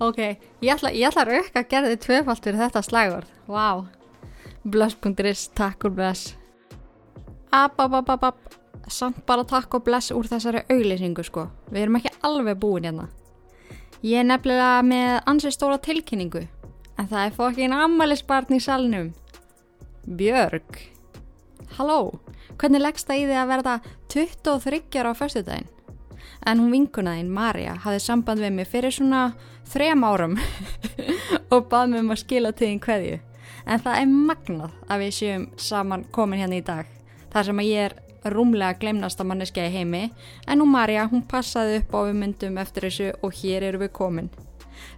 [0.01, 0.21] ok,
[0.65, 3.35] ég ætla, ég ætla að auka að gera þið tvefalt fyrir þetta slagorð.
[3.53, 3.85] Wow,
[4.65, 6.01] blöss.is, takk og
[7.53, 7.81] app,
[8.25, 8.55] app,
[8.89, 11.51] samt bara takk og bless úr þessari auglýsingu sko.
[11.69, 13.11] Við erum ekki alveg búin hérna.
[14.03, 16.47] Ég er nefnilega með ansið stóra tilkynningu,
[16.99, 19.13] en það er fokkin ammælisbarn í salnum.
[20.07, 20.81] Björg.
[21.77, 22.21] Halló,
[22.59, 23.75] hvernig leggst það í því að verða
[24.13, 25.69] 23 ára á fyrstudaginn?
[26.43, 29.23] En hún vinkunaðinn, Marja, hafði samband við mig fyrir svona
[29.71, 30.35] þrem árum
[31.55, 33.21] og bað mér um að skila til þín hverju.
[33.63, 36.89] En það er magnað að við séum saman komin hérna í dag.
[37.31, 40.03] Það sem að ég er rúmlega glemnasta manneskja í heimi.
[40.47, 43.95] En nú Marja, hún passaði upp á við myndum eftir þessu og hér eru við
[43.95, 44.33] komin.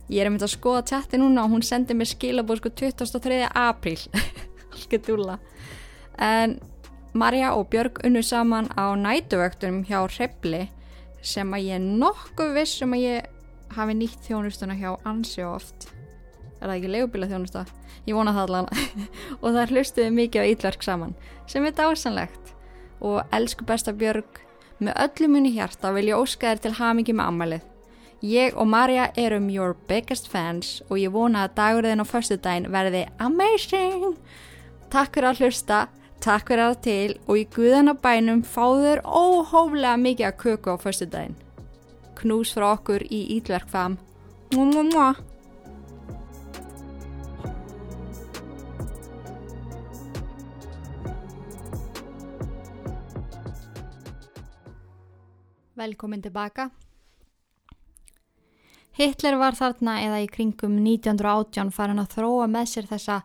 [0.08, 3.44] Ég er að mynda að skoða tjatti núna og hún sendi mér skilabóð sko 23.
[3.52, 4.00] apríl.
[4.74, 5.38] Allt dúla.
[6.18, 6.58] En
[7.14, 10.68] Marja og Björg unnu saman á nætuvöktunum hjá Hrepli
[11.22, 13.30] sem að ég nokkuð viss um að ég
[13.74, 15.88] hafi nýtt þjónustuna hjá ansi oft.
[16.60, 17.64] Er það ekki legubíla þjónusta
[18.06, 19.08] ég vona það allavega.
[19.42, 21.14] Og það hlustuði mikið á ítverk saman
[21.50, 22.52] sem er dásanlegt
[23.04, 24.40] og elsku besta Björg
[24.82, 27.70] með öllu muni hjarta vil ég óska þér til hamingi með ammælið
[28.24, 32.70] ég og Marja erum your biggest fans og ég vona að dagurðin á förstu daginn
[32.72, 34.16] verði amazing
[34.94, 35.78] takk fyrir að hlusta
[36.22, 41.34] takk fyrir að til og í guðanabænum fáður óhóflega mikið að köku á förstu daginn
[42.20, 43.98] knús frá okkur í Ídverkfam.
[44.54, 45.08] Mua mua mua.
[55.74, 56.70] Velkomin tilbaka.
[58.94, 63.16] Hitler var þarna eða í kringum 1918 farin að þróa með sér þessa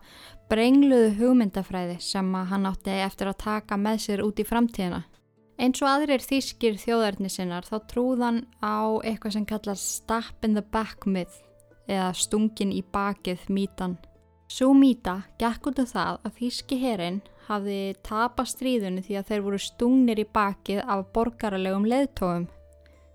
[0.50, 5.04] brengluðu hugmyndafræði sem hann átti eftir að taka með sér út í framtíðina.
[5.60, 10.64] Eins og aðrir þýskir þjóðarni sinnar þá trúðan á eitthvað sem kallast stap in the
[10.64, 11.42] back myth
[11.86, 13.98] eða stungin í bakið mítan.
[14.50, 19.44] Svo mýta gekk út af það að þýski herin hafði tapast stríðunni því að þeir
[19.46, 22.48] voru stungnir í bakið af borgaralegum leðtóum,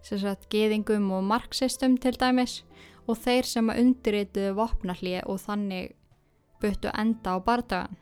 [0.06, 2.62] sem sagt geðingum og marxistum til dæmis
[3.10, 5.96] og þeir sem að undirrituðu vopnallið og þannig
[6.66, 8.00] byttu enda á bardagan.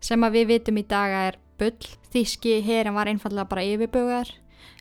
[0.00, 4.34] Sem að við vitum í daga er bull, þíski herin var einfallega bara yfirbögar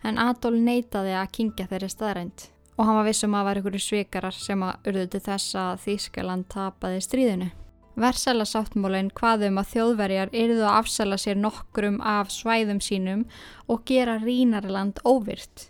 [0.03, 3.83] en Adolf neytaði að kingja þeirri staðrænt og hann var vissum að það var einhverju
[3.83, 7.51] svikarar sem að urðu til þess að Þískaland tapaði stríðinu.
[7.95, 13.23] Versala sáttmólinn hvaðum að þjóðverjar yrðu að afsala sér nokkrum af svæðum sínum
[13.71, 15.69] og gera Rínarland óvirt.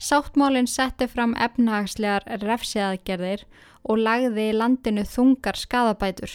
[0.00, 3.44] Sáttmólinn setti fram efnahagslegar refsiðaðgerðir
[3.86, 6.32] og lagði landinu þungar skadabætur.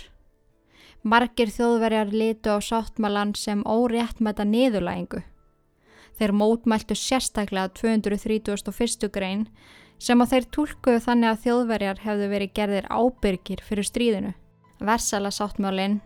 [1.04, 5.24] Margir þjóðverjar litu á sáttmálan sem óréttmæta niðurlægingu.
[6.18, 9.10] Þeir mótmæltu sérstaklega 231.
[9.10, 9.48] grein
[9.98, 14.34] sem að þeir tólkuðu þannig að þjóðverjar hefðu verið gerðir ábyrgir fyrir stríðinu.
[14.82, 16.00] Versala sáttmálinn,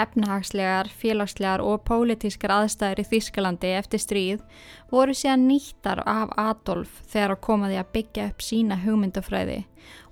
[0.00, 4.42] efnahagslegar, félagslegar og pólitískar aðstæðir í Þýskalandi eftir stríð
[4.90, 9.60] voru síðan nýttar af Adolf þegar að komaði að byggja upp sína hugmyndafræði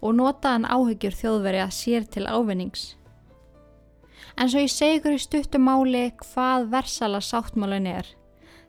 [0.01, 2.95] og notaðan áhyggjur þjóðverja sér til ávinnings.
[4.37, 8.07] En svo ég segi ykkur í stuttumáli hvað versala sáttmálun er.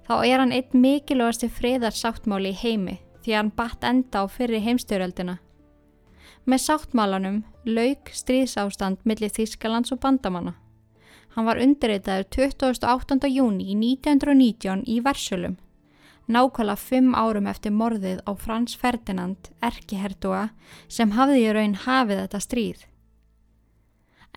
[0.08, 5.38] Þá er hann einn mikilvægasti friðarsáttmáli í heimi því hann batt enda á fyrri heimstjóröldina.
[6.50, 10.56] Með sáttmálanum lauk stríðsástand millir Þískalands og bandamanna.
[11.36, 13.28] Hann var undirreitaður 28.
[13.32, 15.58] júni 1919 í Versölum.
[16.32, 20.50] Nákvæmlega fimm árum eftir morðið á Frans Ferdinand, erkihertuga,
[20.88, 22.86] sem hafði í raun hafið þetta stríð.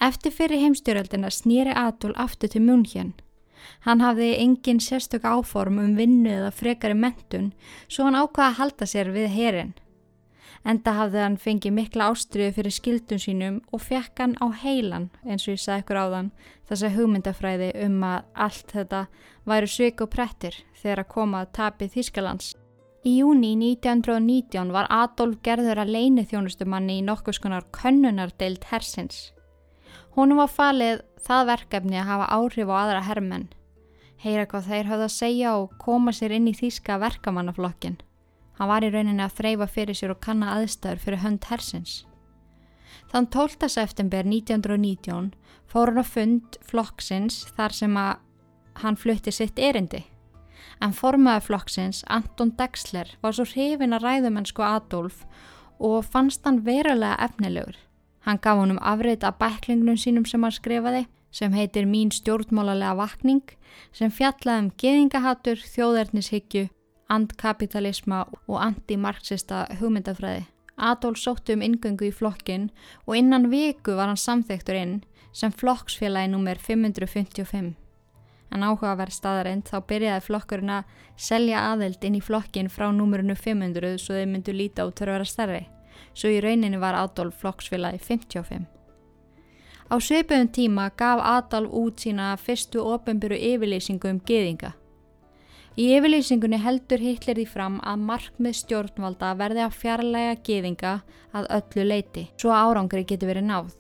[0.03, 3.13] Eftir fyrir heimstyröldina snýri Adol aftur til München.
[3.87, 7.53] Hann hafði engin sérstök áform um vinnu eða frekari mentun
[7.89, 9.75] svo hann ákvaða að halda sér við herin.
[10.65, 15.45] Enda hafði hann fengið mikla ástriðu fyrir skildun sínum og fekk hann á heilan eins
[15.45, 16.31] og ég sagði ykkur á þann
[16.71, 19.01] þess að hugmyndafræði um að allt þetta
[19.45, 22.55] væru sveik og prettir þegar að koma að tapið Þískalands.
[23.05, 29.35] Í júni 1919 var Adolf gerður að leini þjónustumanni í nokkus konar könnunardeild hersins.
[30.17, 33.47] Húnum var falið það verkefni að hafa áhrif á aðra herrmenn,
[34.25, 38.01] heyra hvað þeir höfðu að segja og koma sér inn í þýska verkamannaflokkin.
[38.59, 41.95] Hann var í rauninni að þreyfa fyrir sér og kanna aðstæður fyrir hönd hersins.
[43.11, 43.69] Þann 12.
[43.69, 45.33] september 1919
[45.71, 48.21] fór hann á fund flokksins þar sem að
[48.83, 50.05] hann flutti sitt erindi.
[50.83, 55.25] En formaður flokksins, Anton Dexler, var svo hrifin að ræðumennsku Adolf
[55.79, 57.77] og fannst hann verulega efnilegur.
[58.25, 63.43] Hann gaf honum afrið af bæklingnum sínum sem hann skrifaði sem heitir Mín stjórnmálarlega vakning
[63.93, 66.69] sem fjallaði um geðingahattur, þjóðernishyggju,
[67.15, 70.45] andkapitalisma og antimarxista hugmyndafræði.
[70.77, 72.71] Adolf sóttu um ingöngu í flokkin
[73.07, 74.97] og innan viku var hann samþektur inn
[75.33, 76.59] sem flokksfélagi nr.
[76.59, 77.75] 555.
[78.55, 83.97] En áhugaverð staðarind þá byrjaði flokkurinn að selja aðeld inn í flokkin frá númurinu 500
[84.03, 85.65] svo þeir myndu líta út til að vera stærri
[86.15, 88.65] svo í rauninni var Adolf flokksfélagi 55.
[89.91, 94.73] Á sveipuðum tíma gaf Adolf út sína fyrstu ofenbyrju yfirlýsingu um geðinga.
[95.75, 100.93] Í yfirlýsingunni heldur Hitler því fram að markmið stjórnvalda verði að fjarlæga geðinga
[101.35, 103.73] að öllu leiti, svo árangri getur verið náð.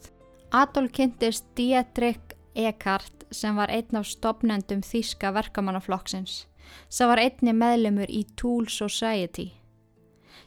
[0.50, 6.44] Adolf kynntist Dietrich Eckart sem var einn af stopnendum þýska verkamannaflokksins
[6.88, 9.52] sem var einni meðlemur í Tool Society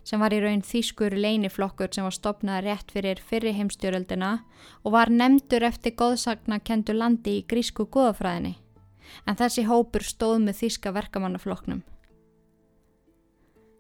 [0.07, 4.31] sem var í raun þýskur leiniflokkur sem var stopnað rétt fyrir fyrri heimstjóröldina
[4.83, 8.55] og var nefndur eftir góðsagna kendu landi í grísku góðafræðinni,
[9.26, 11.84] en þessi hópur stóð með þýska verkamannaflokknum.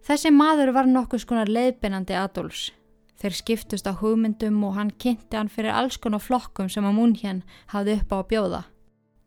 [0.07, 2.69] Þessi maður var nokkuð skonar leiðbeinandi Adolfs.
[3.17, 7.15] Þeir skiptust á hugmyndum og hann kynnti hann fyrir alls konar flokkum sem að mún
[7.17, 7.41] hér
[7.73, 8.61] hafði upp á að bjóða.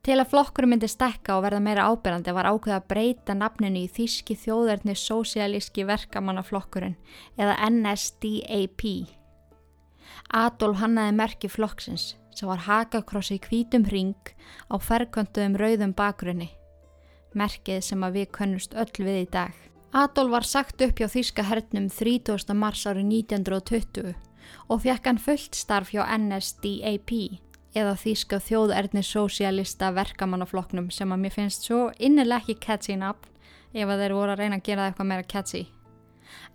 [0.01, 3.91] Til að flokkur myndi stekka og verða meira ábyrgandi var ákveð að breyta nafninu í
[3.93, 6.97] Þíski þjóðverðni Sósialíski verkamannaflokkurinn
[7.37, 8.87] eða NSDAP.
[10.33, 14.33] Adolf hannaði merki flokksins sem var hakakrossi í kvítum ring
[14.71, 16.51] á ferkvönduðum rauðum bakgrunni.
[17.35, 19.55] Merkið sem að við könnust öll við í dag.
[19.91, 22.55] Adolf var sagt upp hjá Þíska hernum 30.
[22.55, 24.15] mars árið 1920
[24.71, 27.11] og fekk hann fullt starf hjá NSDAP
[27.75, 33.31] eða þýska þjóðerni sósialista verkamannafloknum sem að mér finnst svo innileg ekki catchy nafn
[33.75, 35.67] ef að þeir voru að reyna að gera eitthvað meira catchy.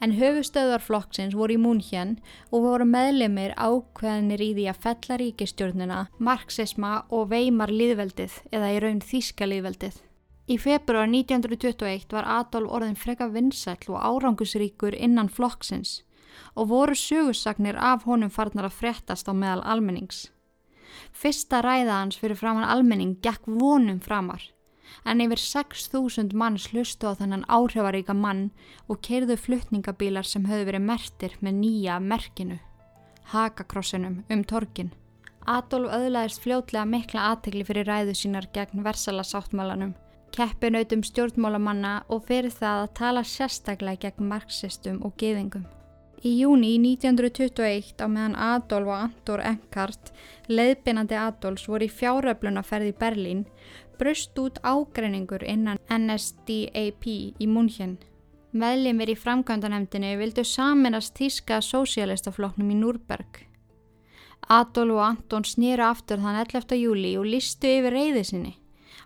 [0.03, 2.17] En höfustöðarflokksins voru í múnhjön
[2.51, 8.81] og voru meðlemið ákveðinir í því að fella ríkistjórnina, marxisma og veimar líðveldið eða í
[8.83, 10.01] raun þýska líðveldið.
[10.45, 16.03] Í februar 1921 var Adolf orðin freka vinsæll og árangusríkur innan flokksins
[16.55, 20.27] og voru sögursagnir af honum farnar að frettast á meðal almennings.
[21.11, 24.43] Fyrsta ræða hans fyrir framann almenning gekk vonum framar
[25.03, 28.51] en yfir 6.000 manns hlustu á þannan áhrifaríka mann
[28.87, 32.59] og keirðu fluttningabílar sem höfðu verið mertir með nýja merkinu,
[33.33, 34.93] hakakrossinum um torkin.
[35.45, 39.93] Adolf öðlaðist fljótlega mikla aðtegli fyrir ræðu sínar gegn versala sáttmálanum,
[40.33, 45.67] keppinautum stjórnmálamanna og fyrir það að tala sérstaklega gegn marxistum og geðingum.
[46.25, 50.09] Í júni 1921 á meðan Adolf og Antor Enkart,
[50.49, 53.43] leiðbeinandi Adolfs, voru í fjáröflunaferð í Berlín,
[53.99, 57.97] brust út ágreiningur innan NSDAP í München.
[58.55, 63.41] Meðlimir í framkvæmdanemdini vildu saminast þíska sósialistafloknum í Núrberg.
[64.47, 66.77] Adolf og Anton snýra aftur þann 11.
[66.79, 68.53] júli og listu yfir reyði sinni.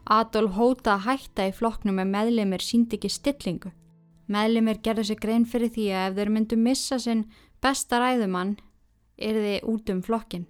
[0.05, 3.73] Adolf hóta að hætta í floknum með meðlimir sínd ekki stillingu.
[4.29, 7.25] Meðlimir gerðu sig grein fyrir því að ef þeir myndu missa sinn
[7.63, 8.57] besta ræðumann
[9.17, 10.45] er þið út um flokkin.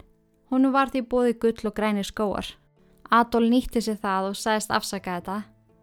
[0.51, 2.58] Húnu var því bóði gull og grænir skóar.
[3.09, 5.37] Adol nýtti sér það og sæðist afsaka þetta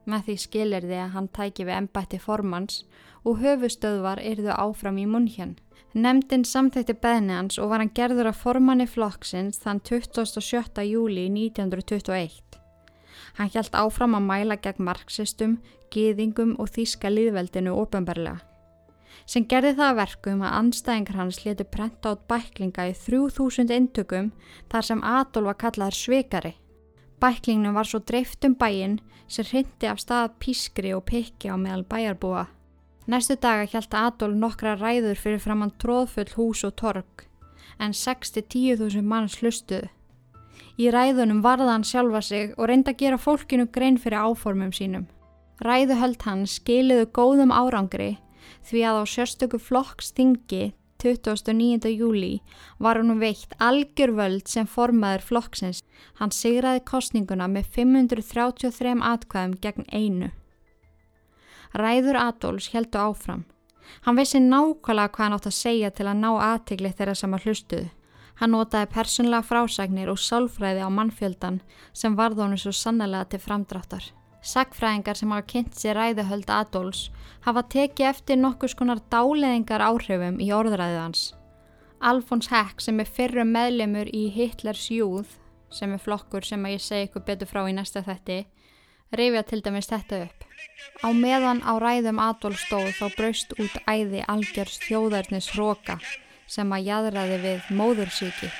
[0.06, 2.84] með því skilir því að hann tæki við ennbætti formans
[3.26, 5.56] og höfustöðvar yrðu áfram í munn
[5.96, 10.82] Nemndin samþekti beðni hans og var hann gerður að formanni flokksins þann 27.
[10.84, 12.58] júli 1921.
[13.38, 15.56] Hann hjælt áfram að mæla gegn marxistum,
[15.90, 18.42] giðingum og þýska liðveldinu ofinbarlega.
[19.24, 24.30] Sem gerði það verkum að anstæðingar hans letu prenta át bæklinga í 3000 intökum
[24.68, 26.54] þar sem Adolf var kallaður sveikari.
[27.20, 28.98] Bæklingnum var svo dreift um bæin
[29.28, 32.46] sem hrindi af stað pískri og pekki á meðal bæjarbúa.
[33.06, 37.26] Næstu daga hjælt Adolf nokkra ræður fyrir framann tróðfull hús og torg
[37.80, 39.88] en 6-10.000 manns hlustuðu.
[40.76, 45.06] Í ræðunum varða hann sjálfa sig og reynda að gera fólkinu grein fyrir áformum sínum.
[45.64, 48.16] Ræðuhöld hann skiliðu góðum árangri
[48.68, 50.74] því að á sérstöku flokkstingi
[51.06, 51.86] 29.
[51.94, 52.40] júli
[52.82, 55.82] var hann veikt algjör völd sem formaður flokksins.
[56.18, 60.32] Hann sigraði kostninguna með 533 atkvæðum gegn einu.
[61.76, 63.44] Ræður Adolfs heldu áfram.
[64.02, 67.46] Hann vissi nákvæmlega hvað hann átt að segja til að ná aðtegli þeirra sem að
[67.46, 67.88] hlustuðu.
[68.36, 71.62] Hann notaði persónlega frásagnir og sálfræði á mannfjöldan
[71.96, 74.10] sem varð honum svo sannlega til framdráttar.
[74.44, 77.08] Sagfræðingar sem hafa kynnt sér ræðuhöld Adolfs
[77.46, 81.22] hafa tekið eftir nokkus konar dáleðingar áhrifum í orðræðu hans.
[82.00, 85.30] Alfons Heck sem er fyrrum meðlemur í Hitlers Júð,
[85.72, 88.44] sem er flokkur sem að ég segi ykkur betur frá í næsta þetti,
[89.16, 90.44] reyfja til dæmis þetta upp.
[91.02, 95.98] Á meðan á ræðum Adolf stóð þá braust út æði algjörst þjóðarnis hróka
[96.46, 98.50] sem að jæðraði við móðursíki.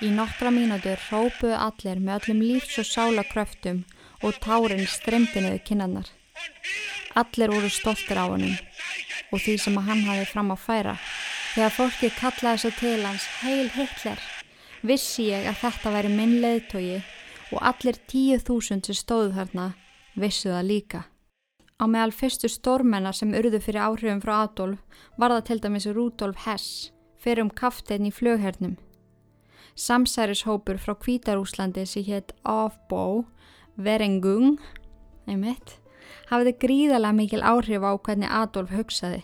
[0.00, 3.84] Í nokkra mínútur rópuðu allir með öllum lífs og sálakröftum
[4.22, 6.08] og tárin stremdinuðu kinnarnar.
[7.18, 8.56] Allir voru stoltir á hannum
[9.30, 10.96] og því sem að hann hafi fram að færa.
[11.54, 14.20] Þegar fólki kallaði svo til hans heil Hitler,
[14.86, 17.00] vissi ég að þetta væri minn leðtogi
[17.50, 19.72] og allir tíu þúsund sem stóðu þarna
[20.18, 21.00] vissu það líka.
[21.80, 26.44] Á meðal fyrstu stórmennar sem urðu fyrir áhrifum frá Adolf var það til dæmis Rudolf
[26.44, 28.76] Hess, fyrir um kafteinn í flöghernum.
[29.80, 33.24] Samsærishópur frá Kvítarúslandi sem hétt Afbó,
[33.80, 34.58] Verengung,
[35.28, 35.78] einmitt,
[36.30, 39.22] hafiði gríðalega mikil áhrif á hvernig Adolf hugsaði.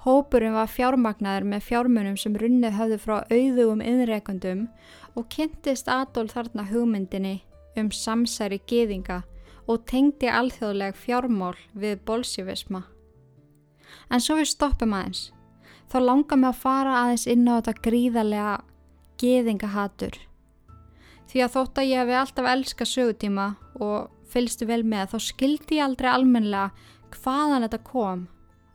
[0.00, 4.62] Hópurinn var fjármagnaður með fjármunum sem runnið höfðu frá auðugum innreikundum
[5.12, 7.42] og kynntist Adolf þarna hugmyndinni
[7.76, 9.20] um samsæri geðinga
[9.68, 12.86] og tengdi alþjóðleg fjármál við bolsífisma.
[14.08, 15.28] En svo við stoppum aðeins.
[15.90, 18.56] Þá langar mig að fara aðeins inn á þetta gríðarlega
[19.20, 20.16] geðingahatur.
[21.30, 25.78] Því að þótt að ég hefði alltaf elska sögutíma og fylgstu vel með þá skildi
[25.78, 26.70] ég aldrei almenlega
[27.20, 28.24] hvaðan þetta kom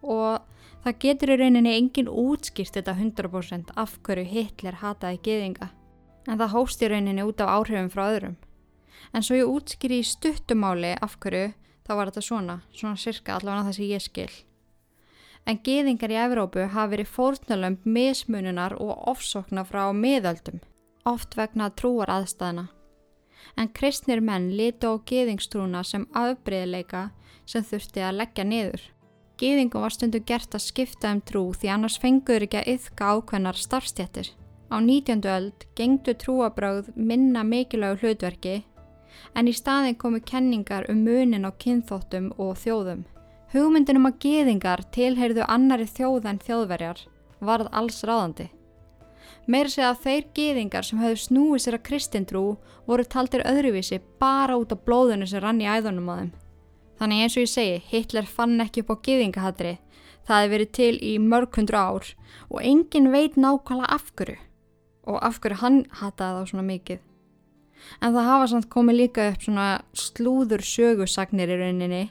[0.05, 0.43] og
[0.85, 5.71] Það getur í rauninni engin útskýrt þetta 100% af hverju Hitler hataði geðinga,
[6.29, 8.35] en það hóst í rauninni út af áhrifum frá öðrum.
[9.09, 11.55] En svo ég útskýri í stuttumáli af hverju,
[11.89, 14.29] þá var þetta svona, svona sirka allavega það sem ég skil.
[15.49, 20.61] En geðingar í Evrópu hafi verið fórnalömp mismununar og ofsokna frá miðöldum,
[21.05, 22.65] oft vegna trúar aðstæðina.
[23.55, 27.09] En kristnir menn liti á geðingstrúna sem afbreyðleika
[27.45, 28.81] sem þurfti að leggja niður.
[29.37, 33.59] Gýðingum var stundu gert að skipta um trú því annars fengur ekki að yfka ákveðnar
[33.59, 34.31] starfstjættir.
[34.73, 35.21] Á 19.
[35.29, 38.55] öld gengdu trúabröð minna mikilvægu hlutverki
[39.35, 43.05] en í staðin komu kenningar um munin á kynþóttum og þjóðum.
[43.53, 47.05] Hugmyndin um að gýðingar tilheyrðu annari þjóð en þjóðverjar
[47.45, 48.49] varð alls ráðandi.
[49.45, 52.43] Meira segja að þeir gýðingar sem höfðu snúið sér að kristintrú
[52.87, 56.31] voru taldir öðruvísi bara út af blóðinu sem rann í æðunum á þeim.
[56.97, 59.73] Þannig eins og ég segi, Hitler fann ekki upp á giðingahatri.
[60.25, 62.07] Það hefði verið til í mörg hundru ár
[62.49, 64.39] og engin veit nákvæmlega af hverju
[65.05, 67.03] og af hverju hann hataði þá svona mikið.
[68.01, 72.01] En það hafa samt komið líka upp svona slúður sögusagnir í rauninni.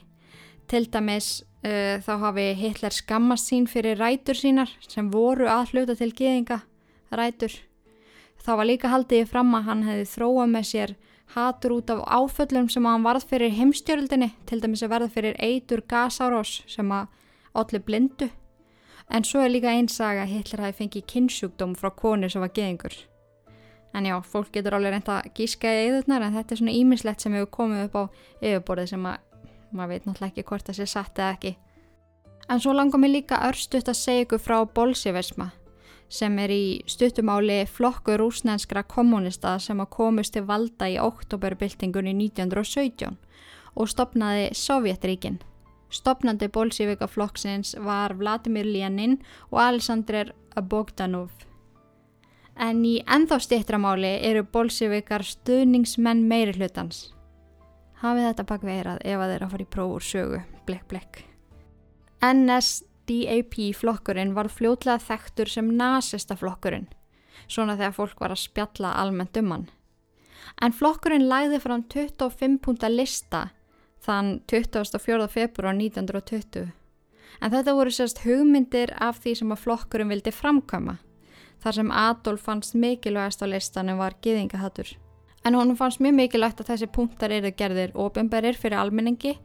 [0.71, 5.97] Til dæmis uh, þá hafi Hitler skammast sín fyrir rætur sínar sem voru að hluta
[5.99, 6.61] til giðinga
[7.11, 7.53] rætur.
[8.45, 10.95] Það var líka haldið fram að hann hefði þróað með sér
[11.33, 15.81] hatur út af áföllum sem hann varð fyrir heimstjörildinni, til dæmis að verða fyrir eitur
[15.89, 17.07] gasárós sem að
[17.55, 18.29] allir blindu.
[19.09, 22.95] En svo er líka einsaga að Hitler hafi fengið kynnsjúkdóm frá koni sem var geðingur.
[23.95, 27.21] En já, fólk getur alveg reynda að gíska í eðurnar en þetta er svona ímislegt
[27.21, 28.03] sem hefur komið upp á
[28.41, 29.21] yfirborðið sem að
[29.75, 31.53] maður veit náttúrulega ekki hvort það sé satt eða ekki.
[32.49, 35.51] En svo langar mér líka örstuðt að segja ykkur frá bolsiversma
[36.09, 43.17] sem er í stuttumáli flokkur rúsnenskra kommunista sem að komist til valda í oktoberbyltingunni 1917
[43.75, 45.41] og stopnaði Sovjetríkin.
[45.91, 49.19] Stopnandi bólsífika flokksins var Vladimir Lenin
[49.51, 51.29] og Alexander Bogdanov.
[52.55, 57.11] En í enþá stittramáli eru bólsífikar stuðningsmenn meiri hlutans.
[57.99, 61.23] Hafið þetta bak veirað ef að þeirra fór í prófur sögu, blekk blekk.
[62.23, 66.87] NS DAP flokkurinn var fljótlega þekktur sem nazista flokkurinn,
[67.47, 69.67] svona þegar fólk var að spjalla almennt um hann.
[70.61, 73.49] En flokkurinn læði fram 25 púnta lista
[74.05, 75.29] þann 24.
[75.31, 76.69] februar 1920.
[77.41, 80.99] En þetta voru sérst hugmyndir af því sem að flokkurinn vildi framkama,
[81.63, 84.93] þar sem Adolf fannst mikilvægast á listanum var giðingahattur.
[85.45, 89.35] En honum fannst mjög mikilvægt að þessi punktar eru gerðir ofinberir fyrir almenningi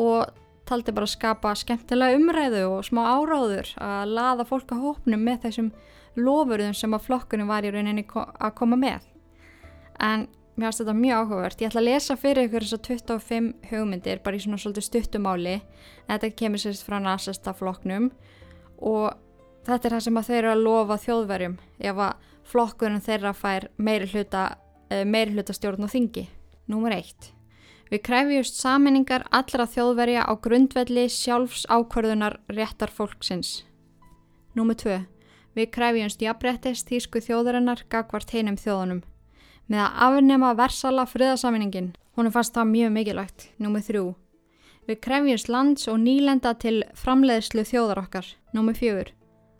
[0.00, 0.30] og
[0.72, 5.42] taldi bara að skapa skemmtilega umræðu og smá áráður að laða fólk að hópnum með
[5.46, 5.72] þessum
[6.16, 9.04] lofurðum sem að flokkunum var í rauninni að koma með.
[10.00, 11.62] En mér finnst þetta mjög áhugavert.
[11.62, 15.58] Ég ætla að lesa fyrir ykkur þessar 25 hugmyndir bara í svona svolítið stuttumáli.
[16.08, 18.10] Þetta kemur sérst frá nasesta flokknum
[18.82, 19.12] og
[19.66, 21.58] þetta er það sem að þeir eru að lofa þjóðverjum
[21.90, 24.48] ef að flokkunum þeirra fær meiri hluta,
[24.90, 26.26] eh, meiri hluta stjórn og þingi.
[26.68, 27.32] Númer eitt.
[27.92, 33.66] Við kræfjust saminningar allra þjóðverja á grundvelli sjálfs ákvörðunar réttar fólksins.
[34.56, 34.94] Númið 2.
[35.52, 39.02] Við kræfjumst jafnréttist þýsku þjóðarinnar gagvart heinum þjóðunum.
[39.68, 41.92] Með að afnema versala friðasaminingin.
[42.16, 43.46] Hún er fast það mjög mikilvægt.
[43.60, 44.06] Númið 3.
[44.88, 48.32] Við kræfjumst lands og nýlenda til framleiðslu þjóðar okkar.
[48.56, 49.06] Númið 4.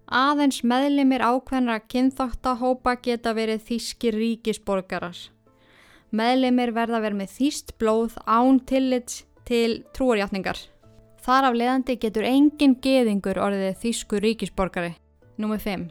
[0.08, 5.20] Aðeins meðlimir ákveðnra kynþáttahópa geta verið þýskir ríkisborgarar.
[6.12, 10.58] Meðleimir verða að vera með þýst blóð án tillits til trúarjáttningar.
[11.24, 14.92] Þar af leðandi getur engin geðingur orðið þýsku ríkisborgari.
[15.40, 15.86] Númið 5.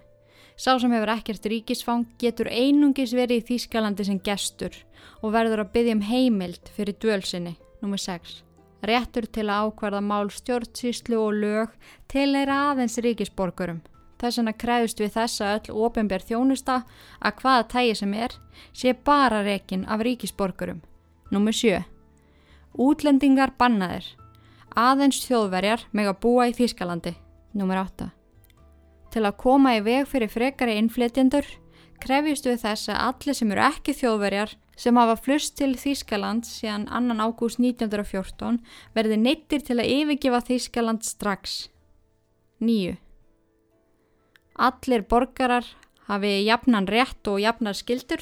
[0.62, 4.76] Sá sem hefur ekkert ríkisfang getur einungis verið í Þýskalandi sem gestur
[5.24, 7.56] og verður að byggja um heimild fyrir dvölsinni.
[7.82, 8.36] Númið 6.
[8.86, 11.74] Réttur til að ákvarða mál stjórnsýslu og lög
[12.12, 13.82] til þeirra aðeins ríkisborgurum.
[14.22, 16.82] Þess vegna kræðust við þessa öll ofinbér þjónusta
[17.20, 18.38] að hvaða tægi sem er
[18.78, 20.84] sé bara rekin af ríkisborgurum.
[21.34, 21.80] Númið 7.
[22.78, 24.06] Útlendingar bannaðir.
[24.78, 27.16] Aðeins þjóðverjar meg að búa í Þýskalandi.
[27.58, 28.12] Númið 8.
[29.12, 31.48] Til að koma í veg fyrir frekari innflytjendur
[32.02, 36.88] krefjust við þess að allir sem eru ekki þjóðverjar sem hafa flust til Þýskaland síðan
[36.90, 37.18] 2.
[37.22, 38.62] ágúst 1914
[38.96, 41.70] verði neittir til að yfirgefa Þýskaland strax.
[42.62, 42.98] 9.
[44.56, 45.66] Allir borgarar
[46.08, 48.22] hafi jafnan rétt og jafnar skildur.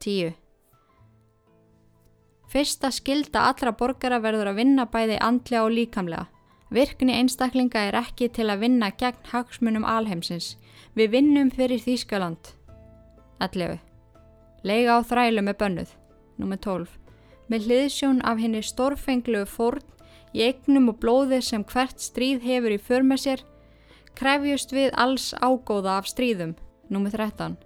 [0.00, 0.34] 10.
[2.48, 6.26] Fyrsta skilda allra borgara verður að vinna bæði andlega og líkamlega.
[6.70, 10.56] Virkni einstaklinga er ekki til að vinna gegn hagsmunum alheimsins.
[10.96, 12.54] Við vinnum fyrir Þýskaland.
[13.38, 13.78] 11.
[14.64, 15.90] Lega á þrælu með bönnuð.
[16.40, 16.88] Númer 12.
[17.52, 19.84] Með hliðsjón af henni stórfenglu fórn
[20.34, 23.44] í eignum og blóði sem hvert stríð hefur í för með sér,
[24.16, 26.56] krefjust við alls ágóða af stríðum.
[26.90, 27.56] Númer 13.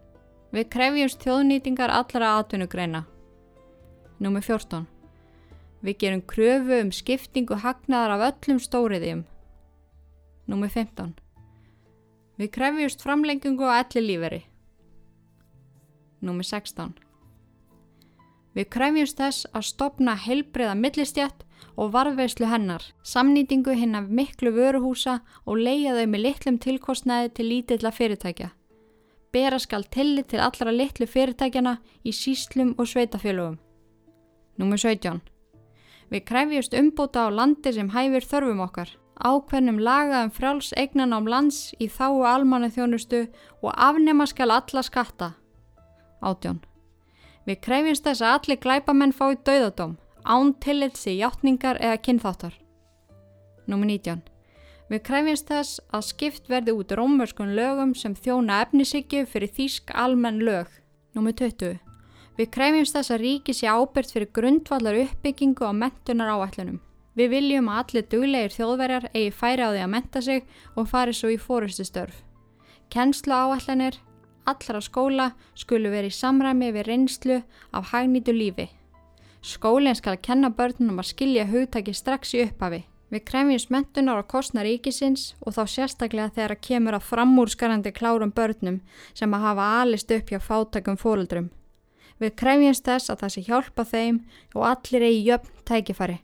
[0.51, 3.05] Við krefjumst þjóðnýtingar allra atvinnugreina.
[4.21, 4.87] Númer 14.
[5.81, 9.23] Við gerum kröfu um skiptingu hagnaðar af öllum stóriðjum.
[10.51, 11.15] Númer 15.
[12.41, 14.43] Við krefjumst framlengingu á elli líferi.
[16.21, 17.10] Númer 16.
[18.55, 21.45] Við krefjumst þess að stopna heilbreiða millistjætt
[21.79, 27.47] og varveislu hennar, samnýtingu hinn af miklu vöruhúsa og leia þau með litlum tilkostnaði til
[27.47, 28.51] lítilla fyrirtækja.
[29.31, 33.61] Bera skal tillit til allra litlu fyrirtækjana í síslum og sveitafélögum.
[34.59, 35.21] Númer 17.
[36.11, 41.31] Við krefjumst umbúta á landi sem hæfir þörfum okkar, ákveðnum laga um frjáls eignan ám
[41.31, 43.29] lands í þáu almanna þjónustu
[43.63, 45.37] og afnema skal alla skatta.
[46.21, 46.59] Átjón.
[47.49, 52.59] Við krefjumst þess að allir glæpamenn fái dauðadóm, án tillits í hjáttningar eða kynþáttar.
[53.71, 54.21] Númer 19.
[54.91, 60.43] Við krefjumst þess að skipt verði út rómverskun lögum sem þjóna efnisyggju fyrir þýsk almenn
[60.43, 60.67] lög.
[61.15, 61.79] Númer 20.
[62.37, 66.81] Við krefjumst þess að ríki sé ábyrgt fyrir grundvallar uppbyggingu á mentunar áætlunum.
[67.15, 71.15] Við viljum að allir duglegir þjóðverjar eigi færi á því að menta sig og fari
[71.15, 72.23] svo í fórustu störf.
[72.91, 73.99] Kennslu áætlanir,
[74.49, 77.41] allra skóla skulu verið í samræmi við reynslu
[77.73, 78.69] af hagnýtu lífi.
[79.43, 82.85] Skólinn skal kenna börnunum að skilja hugtaki strax í upphafi.
[83.11, 88.31] Við krefjumst mentunar á kostna ríkisins og þá sérstaklega þegar að kemur að framúrskarandi klárum
[88.31, 88.81] börnum
[89.19, 91.49] sem að hafa alist upp hjá fátakum fóruldrum.
[92.21, 94.21] Við krefjumst þess að það sé hjálpa þeim
[94.55, 96.19] og allir eigi jöfn tækifæri.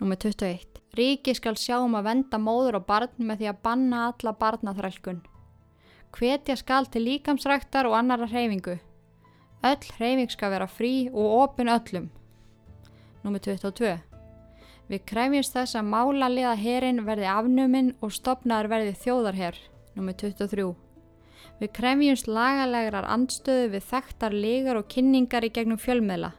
[0.00, 0.80] Númer 21.
[0.96, 5.20] Ríki skal sjá um að venda móður og barn með því að banna alla barnaþrælkun.
[6.16, 8.78] Hvetja skal til líkamsræktar og annara hreyfingu.
[9.62, 12.08] Öll hreyfing skal vera frí og opin öllum.
[13.24, 13.98] Númer 22.
[14.90, 19.58] Við krefjumst þess að mála liða herin verði afnuminn og stopnaður verði þjóðarherr.
[19.94, 20.66] Númer 23.
[21.60, 26.32] Við krefjumst lagalegrar andstöðu við þekktar legar og kynningar í gegnum fjölmiðla.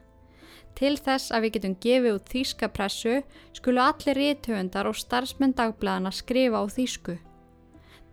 [0.75, 3.17] Til þess að við getum gefið út þýska pressu
[3.53, 7.19] skulu allir rítöfundar og starfsmenn dagblæðana skrifa á þýsku.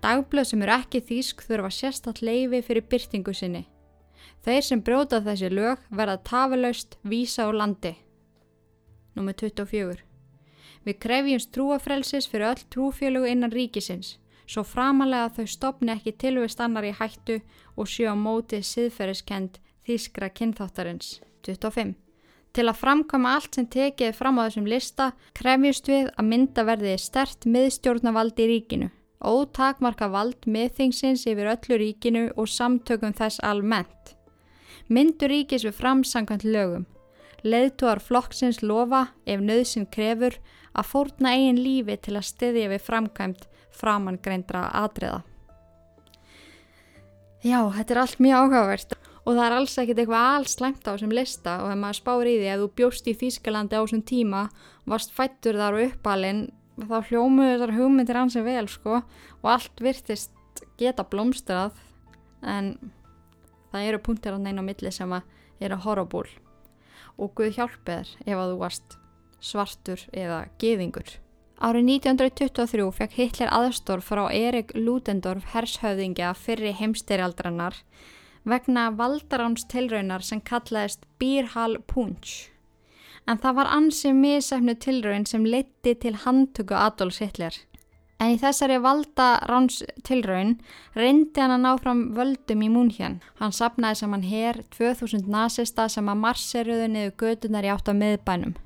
[0.03, 3.65] Dagblöð sem eru ekki þýsk þurfa sérstatt leifi fyrir byrtingu sinni.
[4.45, 7.97] Þeir sem bróta þessi lög verða tafilaust vísa á landi.
[9.19, 9.99] Númer 24.
[10.87, 14.17] Við krefjumst trúafrelsis fyrir öll trúfjölugu innan ríkisins
[14.49, 17.41] svo framalega þau stopni ekki tilvist annar í hættu
[17.77, 21.19] og sjö á móti siðferðiskend þýskra kynþáttarins.
[21.47, 21.95] 25.
[22.57, 26.97] Til að framkama allt sem tekið fram á þessum lista krefjust við að mynda verði
[27.01, 28.89] stert miðstjórnavald í ríkinu.
[29.19, 34.15] Ótakmarka vald miðþingsins yfir öllu ríkinu og samtökum þess almennt.
[34.89, 36.87] Myndu ríkis við framsangant lögum.
[37.43, 40.39] Leðtúar flokksins lofa, ef nöðsinn krefur,
[40.75, 43.45] að fórna eigin lífi til að styðja við framkvæmt
[43.75, 45.23] framangreindra atriða.
[47.43, 48.97] Já, þetta er allt mjög áhugavert
[49.29, 52.31] og það er alls ekkert eitthvað alls slæmt á þessum lista og ef maður spáir
[52.31, 54.41] í því að þú bjóst í Þýskalandi á þessum tíma,
[54.89, 56.41] varst fættur þar og uppalinn,
[56.87, 61.79] þá hljómuðu þessar hugmyndir ansið vel sko og allt virtist geta blómstrað
[62.43, 62.77] en
[63.73, 65.27] það eru punktir á neina milli sem að
[65.65, 66.29] eru horribúl
[67.19, 68.99] og Guð hjálpið þér ef að þú varst
[69.43, 71.09] svartur eða geðingur.
[71.59, 77.81] Árið 1923 fekk Hitler aðstór frá Erik Ludendorff hershöfðingja fyrri heimstyrjaldrannar
[78.47, 82.53] vegna valdaráns tilraunar sem kallaðist Bírhal Punch.
[83.29, 87.53] En það var ansið misefnu tilraun sem leti til handtöku Adolfs Hitler.
[88.19, 90.57] En í þessari valdaráns tilraun
[90.97, 93.21] reyndi hann að ná fram völdum í múnhjörn.
[93.39, 98.57] Hann sapnaði saman hér 2000 nazista sem að marseruðu niður gödunar í átt af miðbænum.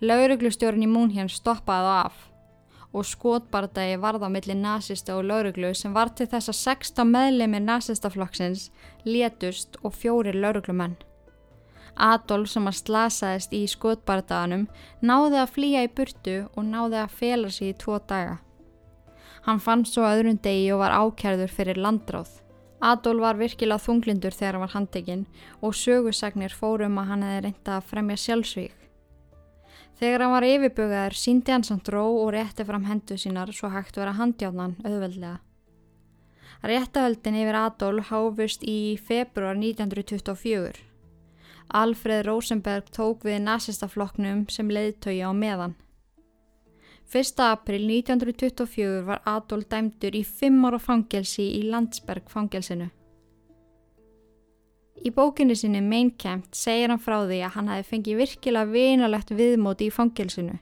[0.00, 2.26] Lauruglustjórn í Múnhjörn stoppaði það af
[2.90, 8.64] og skotbardagi varða millir nazista og lauruglu sem var til þess að 16 meðlemið nazistaflokksins
[9.06, 10.96] létust og fjórir lauruglumenn.
[11.96, 14.68] Adolf sem að slasaðist í skotbardaganum
[15.00, 18.38] náði að flýja í burtu og náði að fela sig í tvo daga.
[19.46, 22.30] Hann fann svo öðrun degi og var ákjærður fyrir landráð.
[22.80, 25.24] Adolf var virkilega þunglindur þegar hann var handekinn
[25.60, 28.76] og sögusagnir fórum að hann hefði reynda að fremja sjálfsvík.
[30.00, 34.00] Þegar hann var yfirbögaður síndi hann samt ró og rétti fram hendu sínar svo hægt
[34.00, 35.40] vera handjáðnan auðveldlega.
[36.64, 40.89] Réttahöldin yfir Adolf háfust í februar 1924.
[41.70, 45.76] Alfred Rosenberg tók við nazistafloknum sem leiðtögi á meðan.
[47.10, 47.40] 1.
[47.42, 52.86] april 1924 var Adolf dæmdur í 5 ára fangelsi í Landsberg fangelsinu.
[55.00, 59.32] Í bókinu sinni Mein Kampf segir hann frá því að hann hafi fengið virkilega vinalegt
[59.34, 60.58] viðmóti í fangelsinu.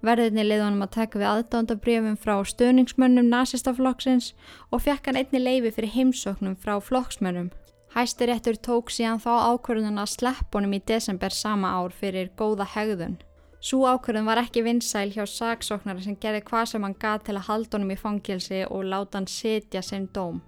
[0.00, 4.30] Verðinni leiði honum að taka við aðdándabrjöfum frá stöðningsmönnum nazistaflokksins
[4.70, 7.50] og fekk hann einni leifi fyrir heimsóknum frá flokksmönnum.
[7.94, 13.16] Hæstiréttur tók síðan þá ákvörðun að slepp honum í desember sama ár fyrir góða hegðun.
[13.60, 17.48] Sú ákvörðun var ekki vinsæl hjá saksóknara sem gerði hvað sem hann gað til að
[17.48, 20.42] halda honum í fangelsi og láta hann setja sem dóm.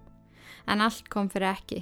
[0.68, 1.80] En allt kom fyrir ekki.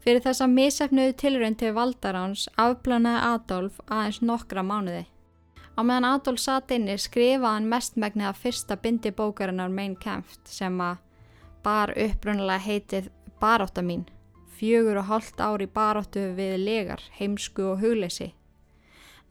[0.00, 5.04] Fyrir þess að misefnuðu tilrönd til valdaráns afblanaði Adolf aðeins nokkra mánuði.
[5.76, 10.80] Á meðan Adolf satt inni skrifaði hann mestmegnið að fyrsta bindi bókarinnar Mein Kampf sem
[10.80, 10.98] að
[11.64, 13.10] bar upprunnulega heitið
[13.40, 14.02] Baróta mín,
[14.60, 18.34] fjögur og hálft ári baróttu við legar, heimsku og hugleysi.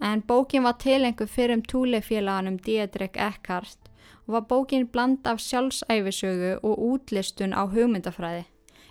[0.02, 3.90] En bókin var tilengu fyrir um túlefélaganum Diedrek Eckhart
[4.28, 8.46] og var bókin bland af sjálfsæfisögu og útlistun á hugmyndafræði.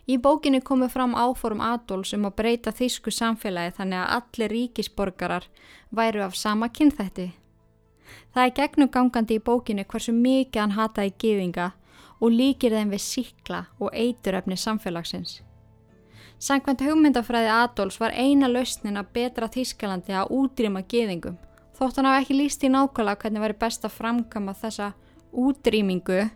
[0.09, 5.49] Í bókinu komu fram áform Adolfs um að breyta þýsku samfélagi þannig að allir ríkisborgarar
[5.91, 7.32] væru af sama kynþætti.
[8.32, 11.72] Það er gegnum gangandi í bókinu hversu mikið hann hataði gýðinga
[12.20, 15.43] og líkir þeim við síkla og eituröfni samfélagsins.
[16.39, 21.39] Sankvæmt hugmyndafræði Adolfs var eina lausnin að betra Þýskalandi að útrýma gýðingum.
[21.78, 24.93] Þótt hann hafi ekki líst í nákvæmlega hvernig veri best að framkama þessa
[25.32, 26.28] útrýmingu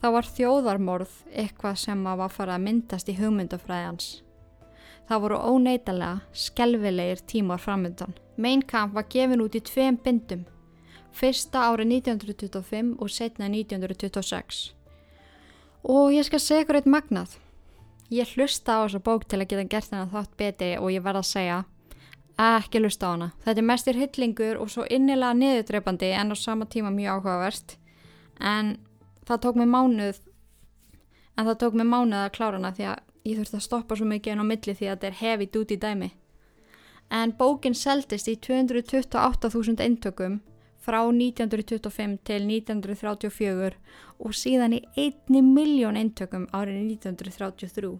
[0.00, 4.06] Þá var þjóðarmorð eitthvað sem að var farið að myndast í hugmyndafræðans.
[5.10, 8.14] Það voru óneitalega, skelvilegir tímar framöndan.
[8.40, 10.46] Mein Kampf var gefin út í tveim bindum,
[11.12, 14.62] fyrsta árið 1925 og setna 1926.
[15.84, 17.36] Og ég skal segja ykkur eitt magnað.
[18.10, 21.22] Ég hlusta á þessa bók til að geta gert hennar þátt betri og ég verða
[21.22, 21.58] að segja
[22.40, 23.28] ekki hlusta á hana.
[23.44, 27.76] Þetta er mestir hillingur og svo innilega niðurdreipandi en á sama tíma mjög áhugavert.
[28.40, 28.78] En
[29.28, 30.18] það tók mig mánuð
[31.36, 34.08] en það tók mig mánuð að klára hana því að ég þurfti að stoppa svo
[34.10, 36.10] mikið en á milli því að þetta er hefið út í dæmi
[37.10, 40.38] en bókin seldist í 228.000 eintökum
[40.84, 43.72] frá 1925 til 1934
[44.20, 47.96] og síðan í 1 miljón eintökum árið 1933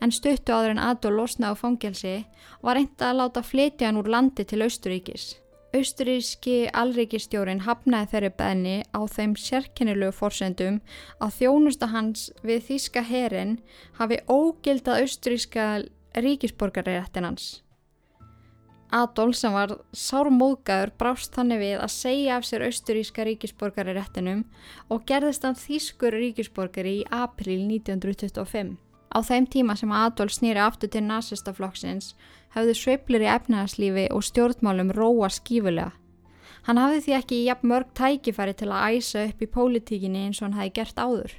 [0.00, 2.16] en stuttu áður en Adolf losnaði á fangelsi
[2.64, 5.30] var reynda að láta flytja hann úr landi til Austuríkis
[5.70, 10.80] Austuríski alríkistjórin hafnaði þeirri beðni á þeim sérkennilegu fórsendum
[11.22, 13.52] að þjónusta hans við Þíska herin
[14.00, 15.66] hafi ógildað austuríska
[16.18, 17.60] ríkisborgaréttin hans.
[18.90, 24.42] Adolf sem var sármóðgæður brást þannig við að segja af sér austuríska ríkisborgaréttinum
[24.90, 28.74] og gerðist hann Þískur ríkisborgari í april 1925.
[29.14, 32.12] Á þeim tíma sem Adolf snýri aftur til nazistaflokksins
[32.56, 35.92] hafði sveiplir í efnaðarslífi og stjórnmálum róa skífulega.
[36.66, 40.48] Hann hafði því ekki jafn mörg tækifæri til að æsa upp í pólitíkinni eins og
[40.48, 41.34] hann hafi gert áður.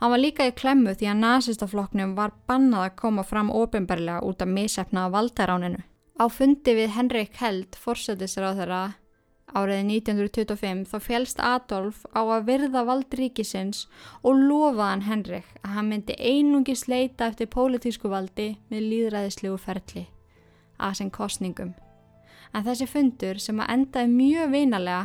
[0.00, 4.42] Hann var líka í klemmu því að nazistaflokknum var bannað að koma fram ofinbarlega út
[4.42, 5.86] af misefna valdaráninu.
[6.16, 8.84] Á fundi við Henrik Held, fórsættisráð þeirra,
[9.56, 13.84] Árið 1925 þá félst Adolf á að virða vald ríkisins
[14.26, 20.02] og lofaðan Henrik að hann myndi einungis leita eftir pólitísku valdi með líðræðislegu ferli
[20.76, 21.76] að sem kostningum.
[22.52, 25.04] En þessi fundur sem að endaði mjög vinalega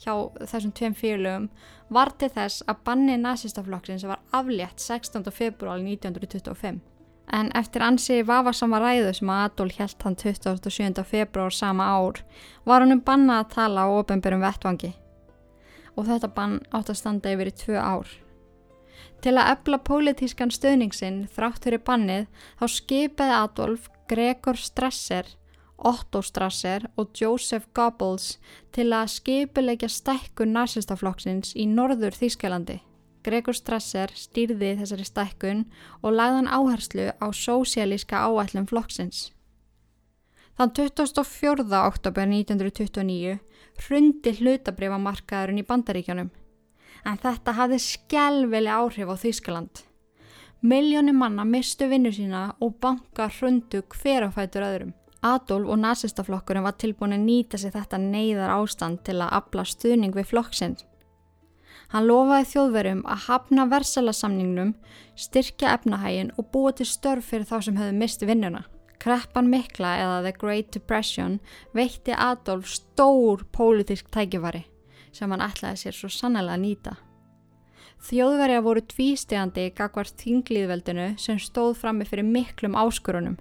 [0.00, 0.14] hjá
[0.46, 1.50] þessum tveim félögum
[1.90, 5.26] var til þess að banni nazistaflokksins var aflétt 16.
[5.34, 6.89] februál 1925.
[7.32, 11.04] En eftir ansi vafasama ræðu sem að Adolf held hann 27.
[11.06, 12.24] februar sama ár
[12.66, 14.90] var hann um banna að tala á ofenbjörnum vettvangi.
[15.94, 18.10] Og þetta bann átt að standa yfir í tvö ár.
[19.22, 22.26] Til að efla pólitískan stöðningsinn þrátt fyrir bannið
[22.58, 25.26] þá skipaði Adolf Gregor Strasser,
[25.76, 28.38] Otto Strasser og Joseph Goebbels
[28.74, 32.80] til að skipilegja stækkun narsistaflokksins í norður Þýskalandi.
[33.26, 35.66] Gregor Strasser stýrði þessari stækkun
[36.00, 39.30] og lagðan áherslu á sósialíska áætlum flokksins.
[40.56, 41.64] Þann 24.
[41.80, 43.38] oktober 1929
[43.80, 46.30] hrundi hlutabrifamarkaðurinn í bandaríkjónum
[47.06, 49.84] en þetta hafði skjálfili áhrif á Þýskaland.
[50.60, 54.92] Miljónir manna mistu vinnu sína og banka hrundu hver á fætur öðrum.
[55.24, 60.16] Adolf og nazistaflokkurinn var tilbúin að nýta sig þetta neyðar ástand til að abla stuðning
[60.16, 60.84] við flokksins.
[61.90, 64.74] Hann lofaði þjóðverjum að hafna versalasamningnum,
[65.18, 68.62] styrkja efnahægin og búa til störf fyrir þá sem höfðu misti vinnuna.
[69.00, 71.38] Kreppan mikla eða The Great Depression
[71.74, 74.66] veitti Adolf stór pólitísk tækifari
[75.10, 76.92] sem hann ætlaði sér svo sannlega að nýta.
[78.06, 83.34] Þjóðverja voru tvístegandi gagvart þingliðveldinu sem stóð frammi fyrir miklum áskurunum.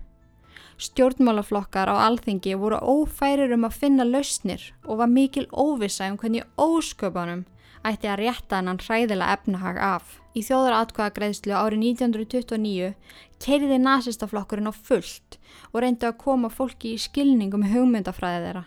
[0.80, 6.48] Stjórnmálaflokkar á alþingi voru ófærir um að finna lausnir og var mikil óvisa um hvernig
[6.58, 7.46] ósköpunum
[7.88, 10.18] ætti að rétta hennan hræðilega efnahag af.
[10.36, 12.92] Í þjóðaratkvæðagreðslu árið 1929
[13.44, 15.40] keiriði nazistaflokkurinn á fullt
[15.72, 18.66] og reyndi að koma fólki í skilningum hugmyndafræði þeirra.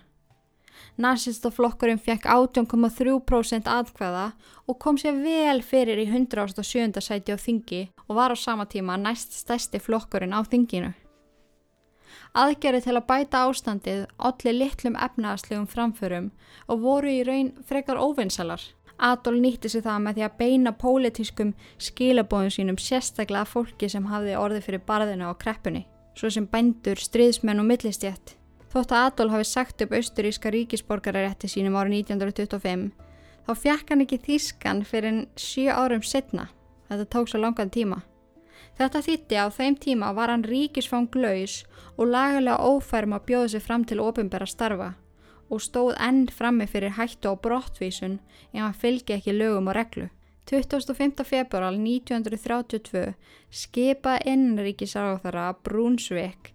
[1.00, 4.26] Nazistaflokkurinn fekk 18,3% atkvæða
[4.68, 7.00] og kom sér vel fyrir í 107.
[7.00, 10.92] sæti á þingi og var á sama tíma næst stærsti flokkurinn á þinginu.
[12.32, 16.30] Aðgerði til að bæta ástandið allir litlum efnaðslegum framförum
[16.68, 18.60] og voru í raun frekar óvinnsalar.
[18.98, 24.36] Adol nýtti sig það með því að beina pólitískum skilabóðum sínum sérstaklega fólki sem hafði
[24.38, 28.36] orði fyrir barðinu á kreppunni, svo sem bændur, stríðsmenn og millistjætt.
[28.72, 32.88] Þótt að Adol hafi sagt upp austuríska ríkisborgararétti sínum árið 1925,
[33.46, 36.48] þá fjekk hann ekki þýskan fyrir sjö árum setna.
[36.88, 38.02] Þetta tók svo langan tíma.
[38.78, 41.62] Þetta þýtti á þeim tíma var hann ríkisfang laus
[41.98, 44.92] og lagalega ófærum að bjóða sig fram til ofinbæra starfa
[45.52, 48.18] og stóð enn frammi fyrir hættu á brottvísun
[48.52, 50.08] ef hann fylgi ekki lögum og reglu.
[50.50, 51.24] 25.
[51.24, 53.14] februar 1932
[53.50, 56.50] skipa innríkisáþara Brúnsvik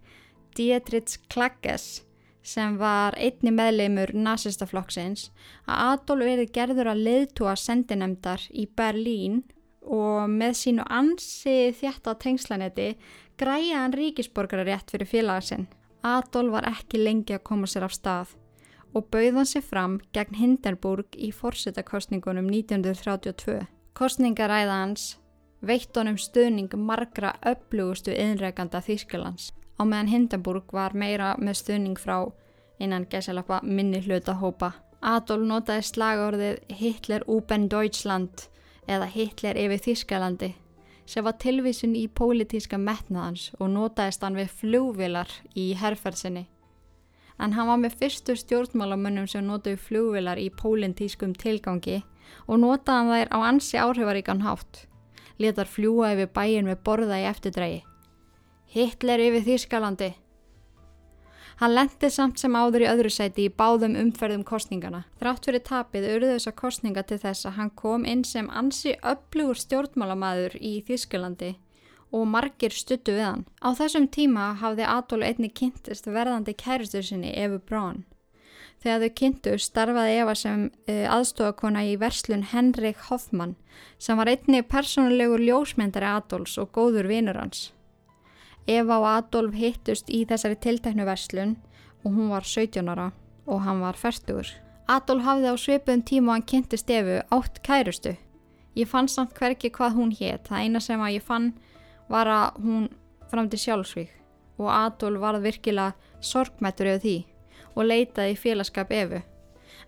[0.56, 2.02] Dietrich Klagges
[2.42, 5.28] sem var einni meðleimur nazistaflokksins
[5.66, 9.42] að Adolf verið gerður að leiðtúa sendinemdar í Berlín
[9.82, 12.88] og með sínu ansi þjætt á tengslanetti
[13.40, 15.68] græja hann ríkisborgararétt fyrir félagasinn.
[16.02, 18.37] Adolf var ekki lengi að koma sér af stað
[18.94, 23.66] og bauðan sér fram gegn Hindenburg í fórsetakostningunum 1932.
[23.98, 25.06] Kostningaræða hans
[25.60, 32.30] veitt honum stuðning margra upplugustu innreganda Þýskalands á meðan Hindenburg var meira með stuðning frá
[32.78, 34.72] innan gæsalappa minni hlutahópa.
[35.02, 38.48] Adolf notaði slagorðið Hitler Uben Deutschland
[38.88, 40.54] eða Hitler yfir Þískalandi
[41.08, 46.44] sem var tilvísun í pólitíska metnaðans og notaðist hann við flugvilar í herrferðsinni.
[47.38, 52.00] En hann var með fyrstu stjórnmálamönnum sem notaði flugvilar í pólitískum tilgangi
[52.46, 54.86] og notaði hann þær á ansi áhrifaríkan hátt.
[55.38, 57.84] Letar fljúa yfir bæin með borða í eftirdrægi.
[58.74, 60.14] Hitler yfir Þískalandi
[61.58, 65.00] Hann lendi samt sem áður í öðru sæti í báðum umferðum kostningana.
[65.18, 69.58] Þrátt fyrir tapið urðu þessa kostninga til þess að hann kom inn sem ansi öflugur
[69.58, 71.56] stjórnmálamæður í Þísklandi
[72.12, 73.46] og margir stuttu við hann.
[73.60, 78.04] Á þessum tíma hafði Adolf einni kynntist verðandi kæristur sinni Efu Brán.
[78.78, 83.56] Þegar þau kynntu starfaði Eva sem uh, aðstofakona í verslun Henrik Hoffmann
[83.98, 87.72] sem var einni personulegur ljósmyndari Adolfs og góður vinur hans.
[88.68, 91.56] Eva og Adolf hittust í þessari tilteknu verslun
[92.04, 93.10] og hún var 17 ára
[93.48, 94.46] og hann var færtugur.
[94.88, 98.14] Adolf hafði á svipun tíma og hann kynntist Evu átt kærustu.
[98.78, 100.46] Ég fann samt hverki hvað hún hétt.
[100.46, 101.50] Það eina sem að ég fann
[102.08, 102.88] var að hún
[103.30, 104.14] framti sjálfsvík
[104.58, 105.94] og Adolf varð virkilega
[106.24, 107.16] sorgmættur yfir því
[107.74, 109.20] og leitaði í félagskap Evu.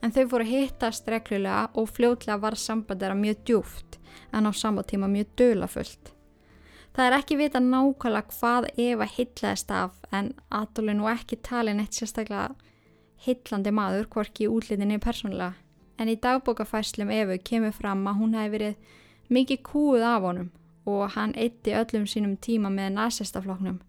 [0.01, 3.99] En þau fóru hittast reglulega og fljótlega var sambandera mjög djúft
[4.33, 6.13] en á sama tíma mjög dölafullt.
[6.95, 11.97] Það er ekki vita nákvæmlega hvað Eva hittlaðist af en Adolf nú ekki talin eitt
[11.97, 12.55] sérstaklega
[13.21, 15.55] hittlandi maður, hvorki í útlitinni persónulega.
[16.01, 18.97] En í dagbókafæslum Evu kemur fram að hún hefði verið
[19.31, 20.49] mikið kúið af honum
[20.89, 23.81] og hann eitti öllum sínum tíma með nazistafloknum.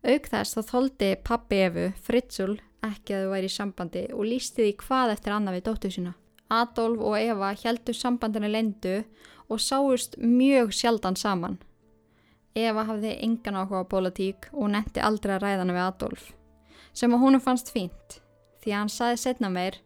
[0.00, 4.64] Auk þess þá þóldi pappi Evu, Fritzul, ekki að þau væri í sambandi og lísti
[4.64, 6.14] því hvað eftir annað við dóttu sína.
[6.50, 9.02] Adolf og Eva heldur sambandinu lendu
[9.50, 11.60] og sáust mjög sjaldan saman.
[12.54, 16.30] Eva hafði engan áhuga á politík og netti aldrei að ræðana við Adolf
[16.92, 18.18] sem að húnum fannst fínt
[18.60, 19.78] því að hann saði setna meir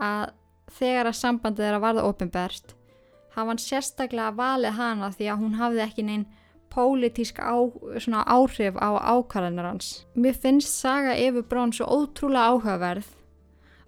[0.00, 0.32] að
[0.74, 2.74] þegar að sambandið að varða ofinberst
[3.40, 6.26] hafa hann sérstaklega valið hana því að hún hafði ekki neinn
[6.70, 7.58] pólitísk á,
[8.30, 10.04] áhrif á ákvarðanar hans.
[10.14, 13.08] Mér finnst saga Efu Brón svo ótrúlega áhugaverð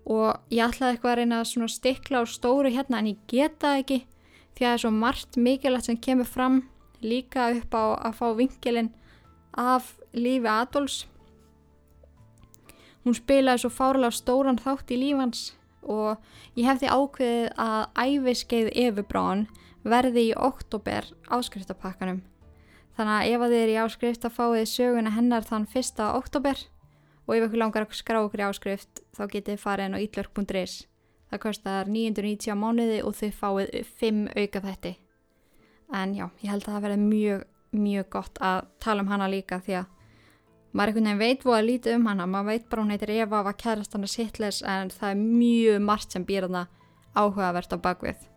[0.02, 4.02] og ég ætlaði eitthvað að reyna að stikla á stóru hérna en ég geta ekki
[4.56, 6.58] því að það er svo margt mikilvægt sem kemur fram
[7.02, 8.92] líka upp á að fá vingilinn
[9.58, 11.06] af lífi Adolfs.
[13.02, 16.18] Hún spilaði svo fárlega stóran þátt í lífans og
[16.58, 19.46] ég hefði ákveðið að æfiskeið Efubrán
[19.82, 22.22] verði í oktober áskriftapakkanum.
[22.96, 26.66] Þannig að ef að þið er í áskrift að fáið söguna hennar þann fyrsta oktober
[27.26, 30.82] og ef ykkur langar að skrá okkur í áskrift þá getið farið inn á ítlörk.is.
[31.32, 34.98] Það kostar 990 mánuði og þið fáið 5 auka þetti
[35.92, 37.42] en já, ég held að það verði mjög,
[37.76, 39.90] mjög gott að tala um hana líka því að
[40.72, 43.42] maður einhvern veginn veit hvað að lítið um hana, maður veit bara hún heitir Eva
[43.46, 46.66] var kærast hann að sittles en það er mjög margt sem býr hana
[47.14, 48.28] áhugavert á bakvið.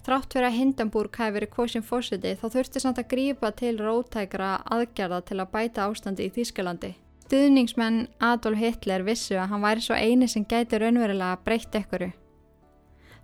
[0.00, 4.54] Þrátt fyrir að Hindenburg hafi verið kosin fósiti þá þurfti samt að grípa til rótækra
[4.64, 6.94] aðgerða til að bæta ástandi í Þýskalandi.
[7.26, 12.08] Stuðningsmenn Adolf Hitler vissu að hann væri svo eini sem gæti raunverulega breytt ekkuru.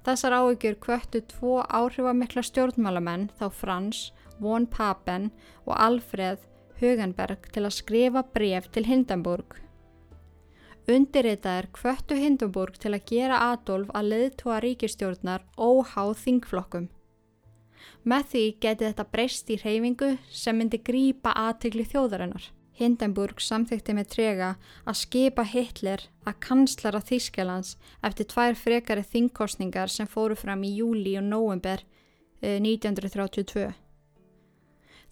[0.06, 5.32] Þessar áhyggjur kvöttu tvo áhrifamikla stjórnmálamenn þá Frans, von Papen
[5.64, 6.44] og Alfred
[6.80, 9.56] Hugenberg til að skrifa bref til Hindenburg.
[10.86, 16.90] Undirritaðir kvöttu Hindenburg til að gera Adolf að leiðtóa ríkistjórnar óháð þingflokkum.
[18.06, 22.52] Með því geti þetta breyst í reyfingu sem myndi grípa aðtökli þjóðarinnar.
[22.76, 24.50] Hindenburg samþykti með trega
[24.84, 27.72] að skipa Hitler að kanslara Þískjalands
[28.04, 31.82] eftir tvær frekari þingkostningar sem fóru fram í júli og nóvember
[32.44, 33.72] 1932.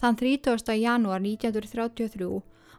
[0.05, 0.74] Þann 30.
[0.76, 2.26] janúar 1933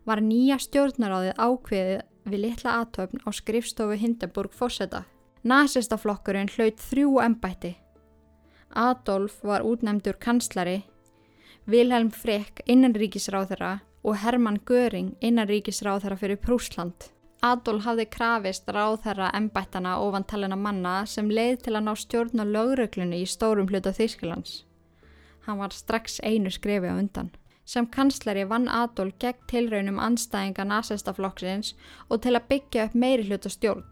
[0.05, 4.99] var nýja stjórnaráðið ákveðið við litla aðtöfn á skrifstofu Hindenburg fósetta.
[5.41, 7.71] Nasistaflokkurinn hlaut þrjú embætti.
[8.77, 10.83] Adolf var útnemdur kanslari,
[11.65, 17.09] Vilhelm Frick innanríkisráðara og Hermann Göring innanríkisráðherra fyrir Prúsland.
[17.41, 22.45] Adolf hafði krafist ráðherra embættana ofan talina manna sem leið til að ná stjórn á
[22.45, 24.64] lögröglunni í stórum hluta Þýskalands.
[25.45, 27.29] Hann var strax einu skrefi á undan.
[27.65, 31.73] Sem kanslari vann Adolf gegn tilraunum anstæðinga nazistaflokksins
[32.09, 33.85] og til að byggja upp meiri hluta stjórn.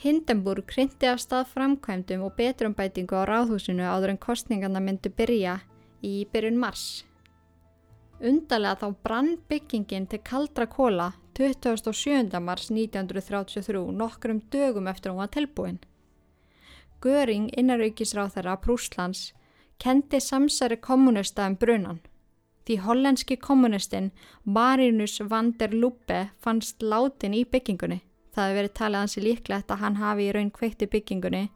[0.00, 5.58] Hindenburg kryndi af stað framkvæmdum og betrumbætingu á ráðhúsinu áður en kostningarna myndu byrja
[6.00, 7.04] í byrjun mars.
[8.20, 12.40] Undarlega þá brann byggingin til kaldra kóla 27.
[12.40, 15.78] mars 1933 nokkrum dögum eftir hún var tilbúin.
[17.00, 19.30] Göring innaraukisráð þeirra Prúslands
[19.80, 22.00] kendi samsæri kommunista um brunan.
[22.66, 24.10] Því hollenski kommunistin
[24.44, 28.00] Marinus van der Lubbe fannst látin í byggingunni.
[28.30, 31.48] Það hefur verið talið hansi líklegt að hann hafi í raun kveikt í byggingunni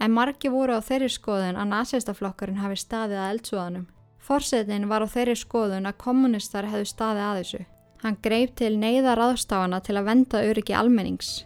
[0.00, 3.86] en margi voru á þeirri skoðun að nazistaflokkurinn hafi staðið að eldsúðanum.
[4.22, 7.62] Forsetin var á þeirri skoðun að kommunistar hefðu staði að þessu.
[8.02, 11.42] Hann greip til neyðar aðstáana til að venda öryggi almennings.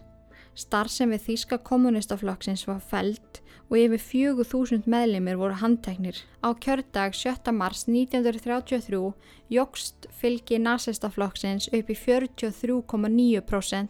[0.56, 6.16] Starfsem við Þíska kommunistaflokksins var fælt og yfir 4000 meðlimir voru handteknir.
[6.42, 7.52] Á kjördag 7.
[7.52, 9.12] mars 1933
[9.50, 13.88] jógst fylgi nazistaflokksins upp í 43,9%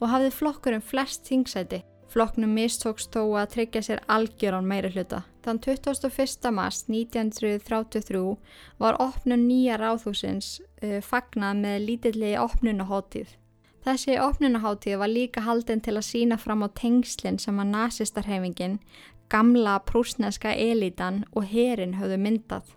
[0.00, 1.82] og hafði flokkurinn flest þingsæti.
[2.08, 5.26] Flokknum mistókst þó að tryggja sér algjörán meiri hluta.
[5.44, 6.48] Þann 21.
[6.56, 8.22] mars 1933
[8.80, 13.36] var opnun nýja ráðhúsins uh, fagnað með lítillegi opnunaháttíð.
[13.84, 18.80] Þessi opnunaháttíð var líka haldinn til að sína fram á tengslinn sem að nazistarhefingin,
[19.30, 22.74] gamla prúsneska elitan og herin höfðu myndað.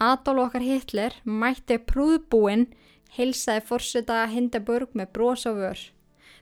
[0.00, 2.66] Adolf okkar Hitler mætti prúðbúinn,
[3.16, 5.84] heilsaði fórseta Hindenburg með brós og vörð.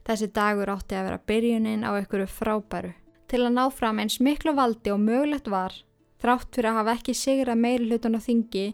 [0.04, 2.92] Þessi dagur átti að vera byrjunin á einhverju frábæru.
[3.30, 5.72] Til að ná fram eins miklu valdi og mögulegt var,
[6.20, 8.66] þrátt fyrir að hafa ekki sigra meiri hlutan á þingi,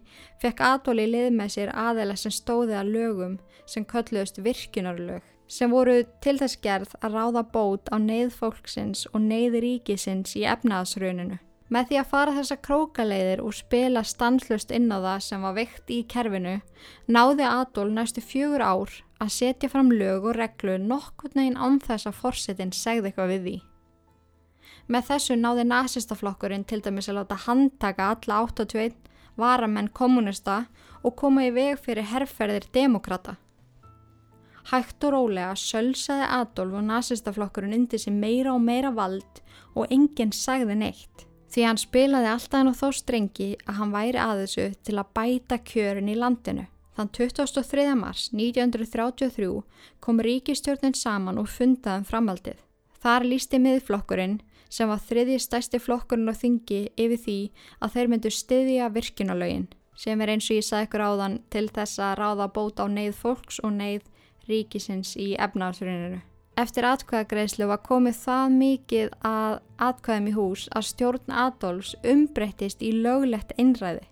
[0.43, 3.37] fekk Adóli lið með sér aðeila sem stóði að lögum
[3.69, 9.25] sem kölluðust virkunarlög, sem voru til þess gerð að ráða bót á neyð fólksins og
[9.25, 11.41] neyð ríkisins í efnaðsrauninu.
[11.71, 15.91] Með því að fara þessa krókaleiðir og spila stanslust inn á það sem var veikt
[15.95, 16.57] í kerfinu,
[17.07, 22.11] náði Adól næstu fjögur ár að setja fram lög og reglu nokkur neginn án þess
[22.11, 23.57] að forsetin segði eitthvað við því.
[24.91, 28.97] Með þessu náði nazistaflokkurinn til dæmis að láta handtaka alla 81
[29.39, 30.65] varamenn kommunista
[31.07, 33.37] og koma í veg fyrir herrferðir demokrata.
[34.69, 39.41] Hægt og rólega sölsaði Adolf og nazistaflokkurinn undir sig meira og meira vald
[39.75, 44.21] og enginn sagði neitt því hann spilaði alltaf hann á þó strengi að hann væri
[44.23, 46.67] að þessu til að bæta kjörin í landinu.
[46.95, 47.87] Þann 23.
[47.99, 49.49] mars 1933
[50.05, 52.61] kom ríkistjórnin saman og fundaðum framhaldið.
[53.01, 54.39] Þar lísti miðflokkurinn
[54.71, 57.39] sem var þriði stæsti flokkurinn á þingi yfir því
[57.81, 59.69] að þeir myndu styðja virkinalögin
[60.01, 63.19] sem er eins og ég sagði ykkur áðan til þess að ráða bóta á neyð
[63.19, 64.07] fólks og neyð
[64.51, 66.21] ríkisins í efnaðsruninu.
[66.61, 72.91] Eftir atkvæðagreislu var komið það mikið að atkvæðum í hús að stjórn Adolfs umbreyttist í
[72.99, 74.07] löglegt einræði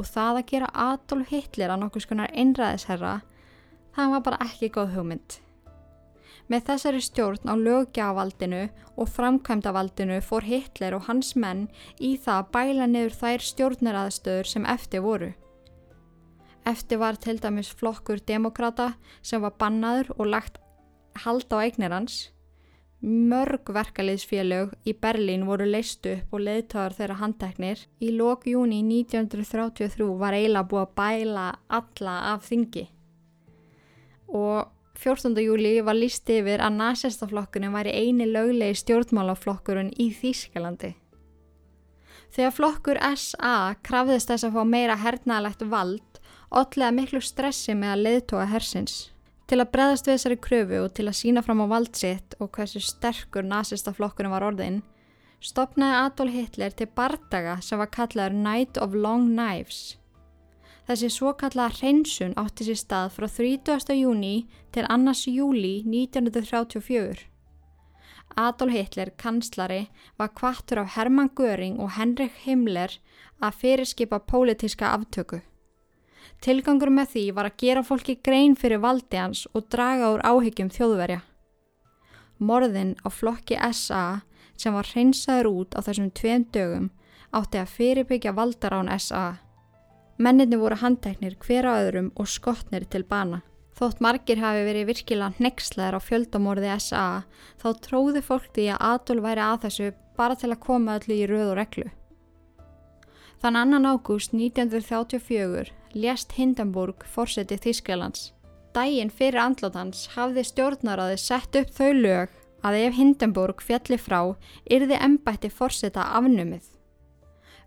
[0.00, 3.18] og það að gera Adolf Hitler að nokkus konar einræðisherra
[3.96, 5.36] það var bara ekki góð hugmynd.
[6.50, 8.62] Með þessari stjórn á lögjavaldinu
[8.96, 14.66] og framkvæmdavaldinu fór Hitler og hans menn í það að bæla niður þær stjórnaraðstöður sem
[14.66, 15.30] eftir voru.
[16.70, 18.92] Eftir var til dæmis flokkur demokrata
[19.22, 20.60] sem var bannaður og lagt
[21.24, 22.28] halda á eignir hans.
[23.00, 27.86] Mörg verkaliðsfélög í Berlín voru leist upp og leðtöðar þeirra handteknir.
[27.98, 31.46] Í lók júni 1933 var eiginlega búið að bæla
[31.80, 32.84] alla af þingi.
[34.28, 34.68] Og
[35.00, 35.32] 14.
[35.40, 40.92] júli var líst yfir að nazistaflokkurinn væri eini löglegi stjórnmálaflokkurinn í Þýskalandi.
[42.30, 46.09] Þegar flokkur SA krafðist þess að fá meira hernaðalegt vald,
[46.50, 48.94] otlega miklu stressi með að leiðtóa hersins.
[49.50, 52.50] Til að breðast við þessari kröfu og til að sína fram á vald sitt og
[52.54, 54.82] hversu sterkur nazista flokkurinn var orðin,
[55.42, 59.96] stopnaði Adolf Hitler til bardaga sem var kallaður Night of Long Knives.
[60.86, 63.94] Þessi svo kallaða hreinsun átti sér stað frá 30.
[63.98, 67.26] júni til annars júli 1934.
[68.38, 69.84] Adolf Hitler, kanslari,
[70.18, 72.98] var kvartur af Hermann Göring og Henrik Himmler
[73.42, 75.42] að fyrirskipa pólitíska aftöku.
[76.40, 80.70] Tilgangur með því var að gera fólki grein fyrir valdi hans og draga úr áhyggjum
[80.72, 81.20] þjóðverja.
[82.40, 84.22] Morðin á flokki SA
[84.56, 86.88] sem var hreinsaður út á þessum tveim dögum
[87.36, 89.40] átti að fyrirbyggja valdarán SA.
[90.20, 93.42] Menninni voru handtæknir hver á öðrum og skotnir til bana.
[93.76, 97.04] Þótt margir hafi verið virkilega nexlaðir á fjöldamorði SA
[97.62, 101.28] þá tróði fólk því að Adolf væri að þessu bara til að koma öllu í
[101.30, 101.86] röð og reglu.
[103.40, 108.30] Þann annan ágúst 1934 lést Hindenburg fórsetið Þískjalands.
[108.74, 112.34] Dægin fyrir andlótans hafði stjórnaraði sett upp þau lög
[112.66, 114.20] að ef Hindenburg fjalli frá
[114.70, 116.66] yrði ennbætti fórseta afnumið.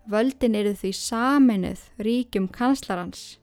[0.08, 3.38] Völdin eru því saminuð ríkjum kanslarans.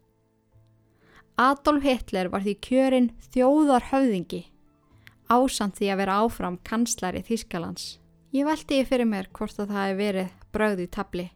[1.41, 4.43] Adolf Hitler var því kjörinn þjóðar höfðingi,
[5.32, 7.97] ásamt því að vera áfram kanslari Þískalands.
[8.32, 11.27] Ég veldi ég fyrir mér hvort að það hefði verið bröð í tabli.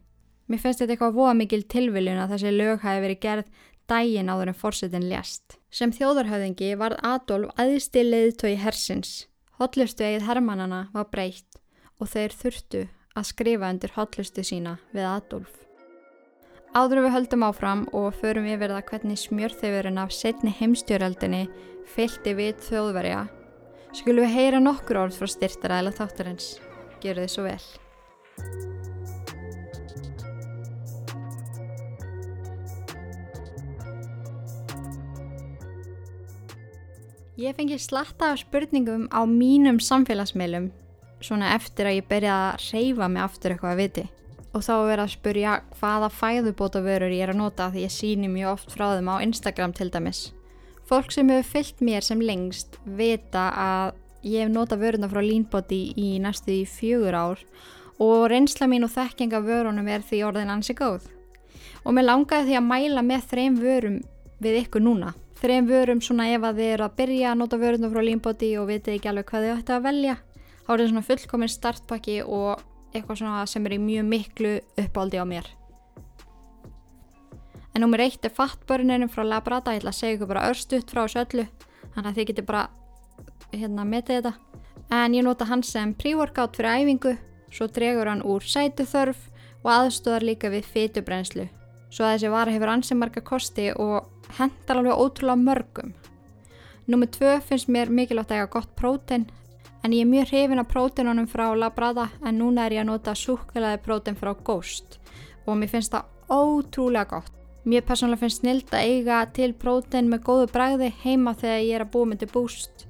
[0.46, 3.48] Mér finnst þetta eitthvað voða mikil tilviljun að þessi lög hafi verið gerð
[3.90, 5.58] dægin áður en fórsetin lést.
[5.70, 9.26] Sem þjóðarhöfðingi var Adolf aðstilið tói hersins.
[9.58, 11.60] Hotlustu eigið hermannana var breytt
[11.98, 12.82] og þeir þurftu
[13.16, 15.54] að skrifa undir hotlustu sína við Adolf.
[16.76, 21.46] Áður við höldum áfram og förum yfir það hvernig smjörþefurinn af setni heimstjóraldinni
[21.88, 23.24] fylgti við þjóðverja,
[23.96, 26.56] skulum við heyra nokkur orð frá styrtaræðila þáttarins.
[27.00, 28.75] Gjör þið svo vel.
[37.36, 40.70] Ég fengi slatta af spurningum á mínum samfélagsmeilum
[41.20, 44.04] svona eftir að ég byrjaði að reyfa mig aftur eitthvað að viti
[44.56, 48.30] og þá er að spurja hvaða fæðubóta vörur ég er að nota því ég síni
[48.32, 50.20] mjög oft frá þeim á Instagram til dæmis.
[50.88, 55.82] Fólk sem hefur fyllt mér sem lengst vita að ég hef nota vöruna frá Leanbody
[55.92, 57.44] í næstu í fjögur ár
[58.00, 61.04] og reynsla mín og þekkinga vörunum er því orðin ansi góð.
[61.84, 64.02] Og mér langaði því að mæla með þrejum vörum
[64.40, 65.12] við ykkur núna.
[65.36, 68.70] Þrejum vörum svona ef að þið eru að byrja að nota vöruna frá Leanbody og
[68.70, 70.16] vitið ekki alveg hvað þið ætti að velja
[70.66, 75.20] þá er þetta svona fullkominn startpakki og eitthvað svona sem er í mjög miklu uppáldi
[75.22, 75.46] á mér.
[77.76, 81.02] En nummer eitt er fattbörninum frá Labrada, ég ætla að segja ykkur bara örstuðt frá
[81.04, 81.44] þessu öllu,
[81.92, 82.62] þannig að þið getur bara
[83.52, 84.32] hérna metið þetta.
[84.96, 87.12] En ég nota hann sem pre-workout fyrir æfingu,
[87.52, 89.20] svo dregur hann úr sætuþörf
[89.60, 91.46] og aðstöðar líka við fytubrenslu.
[91.92, 95.94] Svo að þessi vara hefur ansið marga kosti og hendar alveg ótrúlega mörgum.
[96.86, 99.26] Númið tvö finnst mér mikilvægt að eiga gott prótein
[99.86, 103.12] En ég er mjög hrifin af prótenunum frá Labrada en núna er ég að nota
[103.14, 104.96] súkulæði próten frá Ghost
[105.46, 107.30] og mér finnst það ótrúlega gott.
[107.62, 111.84] Mér persónulega finnst snild að eiga til próten með góðu bræði heima þegar ég er
[111.84, 112.88] að búa myndi búst,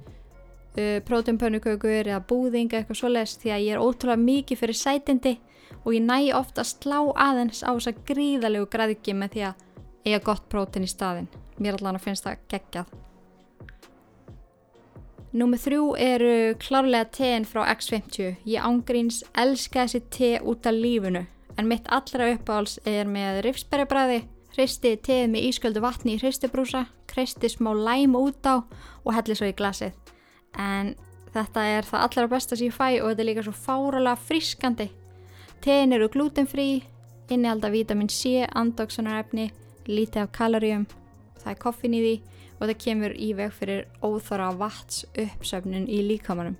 [0.73, 5.37] uh, prótenpönnukökur eða búðing eitthvað svoleiðs því að ég er ótrúlega mikið fyrir sætindi
[5.83, 9.65] og ég næ ofta að slá aðeins á þess að gríðalegu græðki með því að
[10.05, 11.29] eiga gott próten í staðin.
[11.57, 12.93] Mér allan finnst það geggjað.
[15.37, 18.37] Númið þrjú eru klárlega tein frá X50.
[18.47, 21.25] Ég ángríns elska þessi te út af lífunu
[21.57, 24.21] en mitt allra uppáhals er með rifsberjabræði,
[24.53, 29.49] hristi teið með ísköldu vatni í hristibrúsa, hristi smá læm út á og helli svo
[29.49, 29.95] í glasið.
[30.53, 30.93] En
[31.33, 34.89] þetta er það allra besta sem ég fæ og þetta er líka svo fáralega friskandi.
[35.65, 36.83] Tein eru glutenfrí,
[37.33, 39.49] innihalda vitamin C, andoksunarefni,
[39.87, 40.85] lítið af kaloríum,
[41.41, 42.15] það er koffin í því
[42.57, 46.57] og það kemur í veg fyrir óþara vats uppsöfnun í líkamanum.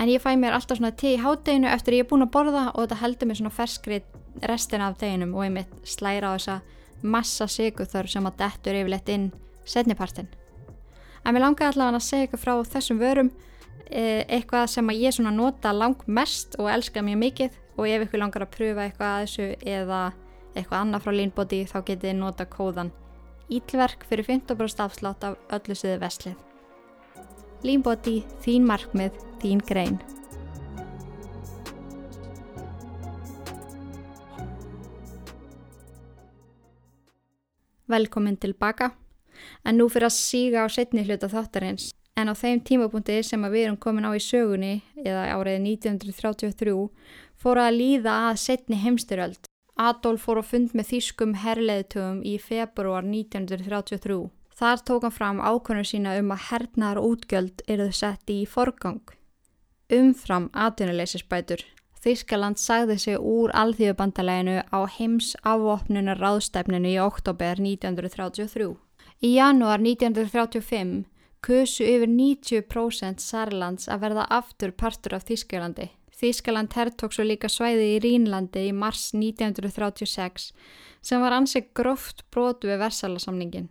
[0.00, 2.64] En ég fæ mér alltaf svona te í hátteginu eftir ég er búin að borða
[2.72, 4.00] og þetta heldur mér svona ferskri
[4.42, 6.60] restin af teginum og ég mitt slæra á þessa
[7.04, 9.28] massa siguþörf sem að dettur yfirleitt inn
[9.68, 10.28] setnipartin.
[11.24, 13.30] En mér langar allavega að segja ykkur frá þessum vörum
[13.86, 18.06] e, eitthvað sem að ég svona nota lang mest og elska mjög mikið og ef
[18.06, 20.02] ykkur langar að pröfa eitthvað að þessu eða
[20.54, 22.92] eitthvað annað frá Leanbody þá getið þið nota kóðan
[23.52, 26.36] Ítlverk fyrir 15% afslátt af öllu siði veslið.
[27.64, 29.98] Límbóti, þín markmið, þín grein.
[37.88, 38.94] Velkomin tilbaka.
[39.64, 41.90] En nú fyrir að síga á setni hluta þáttarins.
[42.16, 46.76] En á þeim tímapunkti sem við erum komin á í sögunni, eða árið 1933,
[47.36, 53.02] fóru að líða að setni heimstyröld Adolf fór á fund með þýskum herleðtugum í februar
[53.02, 54.30] 1933.
[54.54, 59.02] Þar tók hann fram ákvörnum sína um að hernaðar útgjöld eruðu sett í forgang.
[59.90, 61.64] Umfram atvinnuleysisbætur.
[62.04, 68.70] Þýskaland sagði sig úr alþjóðbandaleginu á heims afvopnunar ráðstæfninu í oktober 1933.
[69.24, 71.02] Í janúar 1935
[71.44, 75.90] kusu yfir 90% Sarlands að verða aftur partur af Þýskalandi.
[76.24, 80.46] Þýskaland herrtók svo líka svæði í Rínlandi í mars 1936
[81.04, 83.66] sem var ansið gróft brotu við Versalasamningin.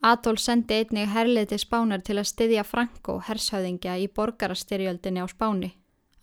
[0.00, 5.74] Adolf sendi einnig herlið til Spánar til að styðja Franko, hershauðingja, í borgarastyrjöldinni á Spáni.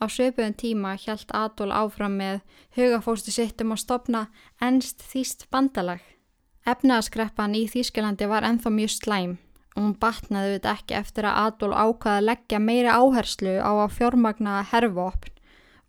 [0.01, 2.41] Á söpuðum tíma hjælt Adolf áfram með
[2.73, 4.25] hugafóstu sittum að stopna
[4.57, 6.01] ennst þýst bandalag.
[6.65, 9.37] Efnaðaskreppan í Þýskalandi var enþá mjög slæm
[9.77, 13.97] og hún batnaði við ekki eftir að Adolf ákvaði að leggja meiri áherslu á að
[14.01, 15.36] fjármagna herfvopn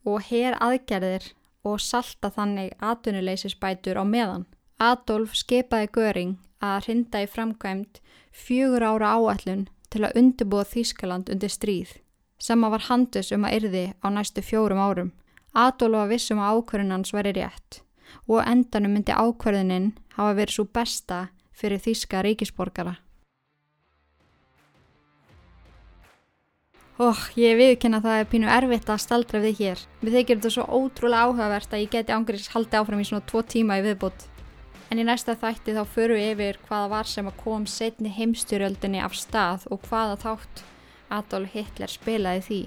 [0.09, 1.33] og her aðgerðir
[1.69, 4.47] og salta þannig atvinnuleysisbætur á meðan.
[4.79, 8.01] Adolf skipaði Göring að hrinda í framkvæmt
[8.33, 11.97] fjögur ára áætlun til að undirbúa Þýskaland undir stríð
[12.39, 15.11] sem að var handus um að yrði á næstu fjórum árum.
[15.55, 17.81] Adolf var vissum að ákverðinans væri rétt
[18.29, 21.21] og endanum myndi ákverðinin hafa verið svo besta
[21.53, 22.95] fyrir Þýska ríkisborgara.
[26.99, 29.83] Óh, ég viðkynna að það er pínu erfitt að staldra við hér.
[30.01, 33.43] Við þykir þetta svo ótrúlega áhugavert að ég geti ángriðs haldið áfram í svona tvo
[33.47, 34.25] tíma í viðbútt.
[34.91, 38.99] En í næsta þætti þá förum við yfir hvaða var sem að kom setni heimstyrjöldinni
[39.05, 40.65] af stað og hvaða þátt
[41.21, 42.59] Adolf Hitler spilaði því.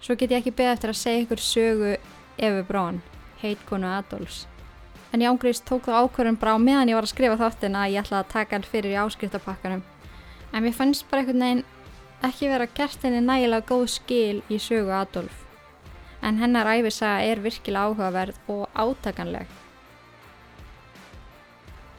[0.00, 1.92] Svo get ég ekki beða eftir að segja ykkur sögu
[2.48, 3.04] Efi Brón,
[3.44, 4.46] heitkonu Adolfs.
[5.12, 7.92] En ég ángriðs tók það ákvörðun bara á meðan ég var að skrifa þáttin að
[7.92, 9.84] ég ætlaði að taka hann fyrir í áskriftarpakkanum.
[10.54, 11.64] En mér fannst bara einhvern veginn
[12.24, 15.42] ekki vera gert henni nægilega góð skil í sögu Adolf.
[16.24, 19.50] En hennar æfisaga er virkilega áhugaverð og átakanleg.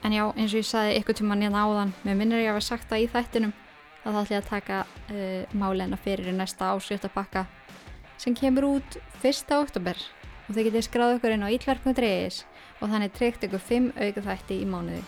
[0.06, 2.58] En já, eins og ég sagði ykkur tíma nýjan hérna áðan, með minnir ég að
[2.58, 3.54] vera sagt það í þættinum
[4.06, 7.46] að það ætla ég að taka uh, málena fyrir í næsta ásvítapakka
[8.22, 9.50] sem kemur út 1.
[9.58, 9.98] oktober
[10.46, 12.44] og þið getið skráð okkur inn á ítverk.is
[12.82, 15.02] og þannig treykt ykkur 5 auka þætti í mánuði.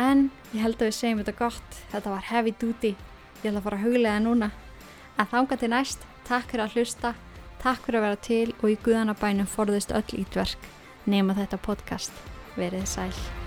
[0.00, 2.94] En ég held að við segjum þetta gott, þetta var heavy duty
[3.42, 4.50] ég ætla að fara að huglega núna.
[5.18, 7.14] Að þánga til næst, takk fyrir að hlusta
[7.62, 10.70] takk fyrir að vera til og í guðanabænum forðist öll ítverk.
[11.08, 12.24] Nema þetta podcast.
[12.58, 13.37] Verið sæl